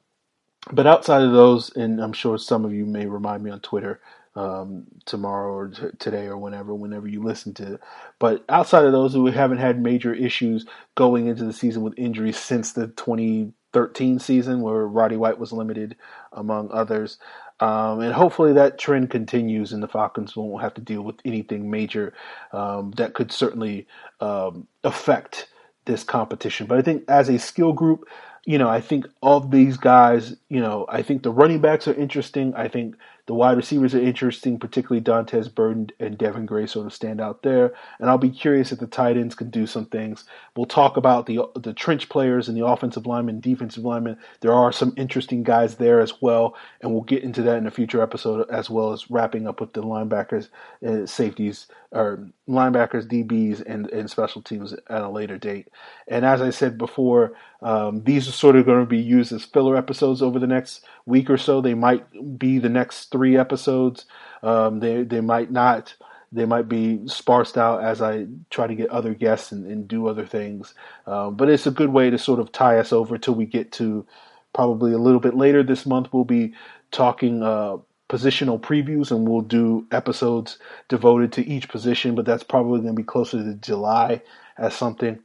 but 0.73 0.87
outside 0.87 1.23
of 1.23 1.33
those, 1.33 1.75
and 1.77 2.01
I'm 2.01 2.13
sure 2.13 2.39
some 2.39 2.65
of 2.65 2.73
you 2.73 2.85
may 2.87 3.07
remind 3.07 3.43
me 3.43 3.51
on 3.51 3.61
Twitter 3.61 4.01
um, 4.35 4.87
tomorrow 5.05 5.53
or 5.53 5.69
t- 5.69 5.87
today 5.99 6.27
or 6.27 6.37
whenever, 6.37 6.75
whenever 6.75 7.09
you 7.09 7.23
listen 7.23 7.55
to 7.55 7.75
it. 7.75 7.81
But 8.19 8.45
outside 8.49 8.85
of 8.85 8.93
those, 8.93 9.17
we 9.17 9.33
haven't 9.33 9.59
had 9.59 9.83
major 9.83 10.15
issues 10.15 10.67
going 10.95 11.27
into 11.27 11.45
the 11.45 11.53
season 11.53 11.83
with 11.83 11.99
injuries 11.99 12.39
since 12.39 12.73
the 12.73 12.89
2013 12.89 14.19
season, 14.19 14.61
where 14.61 14.87
Roddy 14.87 15.17
White 15.17 15.39
was 15.39 15.53
limited, 15.53 15.97
among 16.33 16.71
others. 16.71 17.19
Um, 17.61 18.01
and 18.01 18.13
hopefully 18.13 18.53
that 18.53 18.79
trend 18.79 19.11
continues, 19.11 19.73
and 19.73 19.83
the 19.83 19.89
Falcons 19.89 20.37
won't 20.37 20.63
have 20.63 20.75
to 20.75 20.81
deal 20.81 21.03
with 21.03 21.17
anything 21.25 21.71
major 21.71 22.13
um, 22.53 22.93
that 22.97 23.15
could 23.15 23.33
certainly 23.33 23.89
um, 24.21 24.69
affect 24.85 25.49
this 25.85 26.05
competition. 26.05 26.67
But 26.67 26.79
I 26.79 26.83
think 26.83 27.05
as 27.09 27.29
a 27.29 27.39
skill 27.39 27.73
group, 27.73 28.05
you 28.49 28.57
know, 28.57 28.71
I 28.71 28.81
think 28.81 29.07
of 29.23 29.51
these 29.51 29.77
guys, 29.77 30.35
you 30.49 30.59
know, 30.59 30.87
I 30.89 31.03
think 31.03 31.23
the 31.23 31.31
running 31.31 31.61
backs 31.61 31.87
are 31.87 31.93
interesting. 31.93 32.55
I 32.55 32.67
think 32.67 32.95
the 33.27 33.35
wide 33.35 33.59
receivers 33.59 33.95
are 33.95 34.01
interesting, 34.01 34.59
particularly 34.59 35.03
Dontez 35.03 35.55
Burden 35.55 35.91
and 36.01 36.17
Devin 36.17 36.47
Gray 36.47 36.67
sort 36.67 36.87
of 36.87 36.95
stand 36.95 37.21
out 37.21 37.43
there. 37.43 37.75
And 37.99 38.09
I'll 38.09 38.17
be 38.17 38.31
curious 38.31 38.73
if 38.73 38.79
the 38.79 38.87
tight 38.87 39.19
ends 39.19 39.35
can 39.35 39.51
do 39.51 39.67
some 39.67 39.85
things. 39.85 40.25
We'll 40.57 40.65
talk 40.65 40.97
about 40.97 41.27
the 41.27 41.41
the 41.57 41.75
trench 41.75 42.09
players 42.09 42.49
and 42.49 42.57
the 42.57 42.65
offensive 42.65 43.05
linemen, 43.05 43.41
defensive 43.41 43.85
linemen. 43.85 44.17
There 44.41 44.55
are 44.55 44.73
some 44.73 44.95
interesting 44.97 45.43
guys 45.43 45.75
there 45.75 46.01
as 46.01 46.23
well, 46.23 46.57
and 46.81 46.91
we'll 46.91 47.03
get 47.03 47.25
into 47.25 47.43
that 47.43 47.59
in 47.59 47.67
a 47.67 47.71
future 47.71 48.01
episode 48.01 48.49
as 48.49 48.71
well 48.71 48.95
as 48.95 49.11
wrapping 49.11 49.47
up 49.47 49.61
with 49.61 49.75
the 49.75 49.83
linebackers, 49.83 50.49
uh, 50.87 51.05
safeties, 51.05 51.67
or 51.93 52.27
linebackers, 52.49 53.07
DBs, 53.07 53.63
and, 53.67 53.89
and 53.91 54.11
special 54.11 54.43
teams 54.43 54.73
at 54.73 55.03
a 55.03 55.09
later 55.09 55.39
date. 55.39 55.69
And 56.09 56.25
as 56.25 56.43
I 56.43 56.51
said 56.51 56.79
before, 56.79 57.35
um, 57.63 58.03
these 58.05 58.29
are 58.29 58.33
sort 58.33 58.57
of 58.57 58.67
going 58.67 58.81
to 58.81 58.87
be 58.87 58.99
used 58.99 59.33
as 59.33 59.45
filler 59.45 59.77
episodes 59.77 60.23
over 60.23 60.39
the 60.39 60.47
next 60.47 60.85
week 61.07 61.31
or 61.31 61.37
so. 61.39 61.61
They 61.61 61.75
might 61.75 62.39
be 62.39 62.59
the 62.59 62.69
next 62.69 63.11
three 63.11 63.37
episodes. 63.37 64.07
Um, 64.43 64.81
they 64.81 65.03
they 65.03 65.21
might 65.21 65.51
not. 65.51 65.95
They 66.31 66.45
might 66.45 66.69
be 66.69 67.07
sparsed 67.09 67.57
out 67.57 67.83
as 67.83 68.03
I 68.03 68.27
try 68.51 68.67
to 68.67 68.75
get 68.75 68.91
other 68.91 69.15
guests 69.15 69.51
and, 69.51 69.67
and 69.67 69.89
do 69.89 70.09
other 70.09 70.27
things. 70.27 70.75
Um, 71.07 71.37
but 71.37 71.49
it's 71.49 71.67
a 71.67 71.71
good 71.71 71.89
way 71.91 72.11
to 72.11 72.19
sort 72.19 72.41
of 72.41 72.53
tie 72.53 72.79
us 72.79 72.93
over 72.93 73.17
till 73.17 73.35
we 73.35 73.47
get 73.47 73.73
to 73.73 74.07
probably 74.53 74.93
a 74.93 74.99
little 74.99 75.21
bit 75.21 75.35
later 75.35 75.63
this 75.63 75.87
month. 75.87 76.09
We'll 76.13 76.25
be 76.25 76.53
talking 76.91 77.43
uh, 77.43 77.79
positional 78.09 78.61
previews 78.61 79.11
and 79.11 79.29
we'll 79.29 79.43
do 79.43 79.87
episodes 79.91 80.59
devoted 80.89 81.33
to 81.33 81.47
each 81.47 81.69
position, 81.69 82.15
but 82.15 82.25
that's 82.25 82.43
probably 82.43 82.81
going 82.81 82.95
to 82.95 83.03
be 83.03 83.05
closer 83.05 83.43
to 83.43 83.55
July 83.55 84.23
as 84.57 84.75
something. 84.75 85.19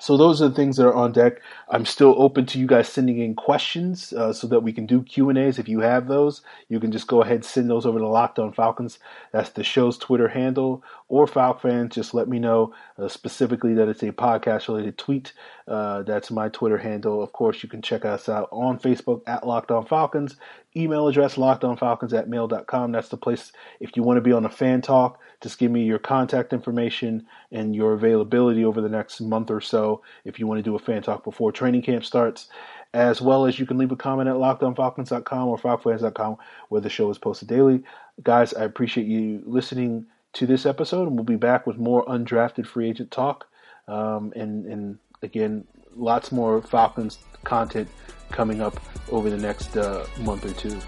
So 0.00 0.16
those 0.16 0.40
are 0.40 0.48
the 0.48 0.54
things 0.54 0.78
that 0.78 0.86
are 0.86 0.94
on 0.94 1.12
deck. 1.12 1.40
I'm 1.68 1.84
still 1.84 2.14
open 2.16 2.46
to 2.46 2.58
you 2.58 2.66
guys 2.66 2.88
sending 2.88 3.18
in 3.18 3.34
questions 3.34 4.14
uh, 4.14 4.32
so 4.32 4.46
that 4.46 4.60
we 4.60 4.72
can 4.72 4.86
do 4.86 5.02
Q 5.02 5.28
and 5.28 5.36
A's. 5.36 5.58
If 5.58 5.68
you 5.68 5.80
have 5.80 6.08
those, 6.08 6.40
you 6.70 6.80
can 6.80 6.90
just 6.90 7.06
go 7.06 7.20
ahead 7.20 7.44
send 7.44 7.68
those 7.68 7.84
over 7.84 7.98
to 7.98 8.08
Locked 8.08 8.38
On 8.38 8.50
Falcons. 8.50 8.98
That's 9.30 9.50
the 9.50 9.62
show's 9.62 9.98
Twitter 9.98 10.28
handle. 10.28 10.82
Or 11.10 11.26
FalcFans, 11.26 11.90
just 11.90 12.14
let 12.14 12.28
me 12.28 12.38
know 12.38 12.72
uh, 12.96 13.08
specifically 13.08 13.74
that 13.74 13.88
it's 13.88 14.02
a 14.02 14.12
podcast 14.12 14.68
related 14.68 14.96
tweet. 14.96 15.32
Uh, 15.68 16.02
that's 16.04 16.30
my 16.30 16.48
Twitter 16.48 16.78
handle. 16.78 17.22
Of 17.22 17.32
course, 17.32 17.62
you 17.62 17.68
can 17.68 17.82
check 17.82 18.04
us 18.04 18.28
out 18.28 18.48
on 18.52 18.78
Facebook 18.78 19.22
at 19.26 19.46
Locked 19.46 19.72
On 19.72 19.84
Falcons. 19.84 20.36
Email 20.76 21.08
address 21.08 21.34
lockedonfalcons 21.34 22.16
at 22.16 22.28
mail.com. 22.28 22.92
That's 22.92 23.08
the 23.08 23.16
place 23.16 23.52
if 23.80 23.96
you 23.96 24.04
want 24.04 24.18
to 24.18 24.22
be 24.22 24.32
on 24.32 24.44
a 24.44 24.48
fan 24.48 24.80
talk 24.80 25.18
just 25.40 25.58
give 25.58 25.70
me 25.70 25.84
your 25.84 25.98
contact 25.98 26.52
information 26.52 27.26
and 27.50 27.74
your 27.74 27.94
availability 27.94 28.64
over 28.64 28.80
the 28.80 28.88
next 28.88 29.20
month 29.20 29.50
or 29.50 29.60
so 29.60 30.02
if 30.24 30.38
you 30.38 30.46
want 30.46 30.58
to 30.58 30.62
do 30.62 30.76
a 30.76 30.78
fan 30.78 31.02
talk 31.02 31.24
before 31.24 31.50
training 31.50 31.82
camp 31.82 32.04
starts. 32.04 32.48
As 32.92 33.20
well 33.20 33.46
as 33.46 33.58
you 33.58 33.66
can 33.66 33.78
leave 33.78 33.92
a 33.92 33.96
comment 33.96 34.28
at 34.28 34.34
lockedonfalcons.com 34.34 35.48
or 35.48 35.56
falcons.com 35.56 36.36
where 36.68 36.80
the 36.80 36.90
show 36.90 37.08
is 37.10 37.18
posted 37.18 37.48
daily. 37.48 37.82
Guys, 38.22 38.52
I 38.52 38.64
appreciate 38.64 39.06
you 39.06 39.42
listening 39.46 40.06
to 40.34 40.46
this 40.46 40.66
episode, 40.66 41.08
and 41.08 41.16
we'll 41.16 41.24
be 41.24 41.36
back 41.36 41.66
with 41.66 41.76
more 41.76 42.04
undrafted 42.06 42.66
free 42.66 42.88
agent 42.88 43.10
talk. 43.10 43.46
Um, 43.88 44.32
and, 44.36 44.66
and 44.66 44.98
again, 45.22 45.64
lots 45.94 46.30
more 46.32 46.62
Falcons 46.62 47.18
content 47.44 47.88
coming 48.30 48.60
up 48.60 48.78
over 49.10 49.28
the 49.28 49.36
next 49.36 49.76
uh, 49.76 50.06
month 50.20 50.44
or 50.44 50.52
two 50.52 50.78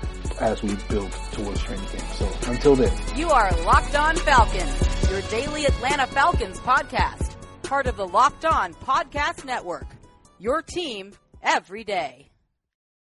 as 0.41 0.63
we 0.63 0.77
build 0.89 1.11
towards 1.33 1.63
training 1.63 1.87
camp. 1.87 2.13
So 2.15 2.51
until 2.51 2.77
then, 2.77 2.93
you 3.17 3.31
are 3.31 3.51
Locked 3.65 3.97
On 3.97 4.17
Falcons, 4.17 5.11
your 5.11 5.23
daily 5.23 5.65
Atlanta 5.67 6.07
Falcons 6.07 6.59
podcast, 6.61 7.35
part 7.63 7.87
of 7.87 7.97
the 7.97 8.07
Locked 8.07 8.45
On 8.45 8.75
Podcast 8.75 9.45
Network. 9.45 9.87
Your 10.39 10.63
team 10.63 11.13
every 11.43 11.85
day. 11.85 12.32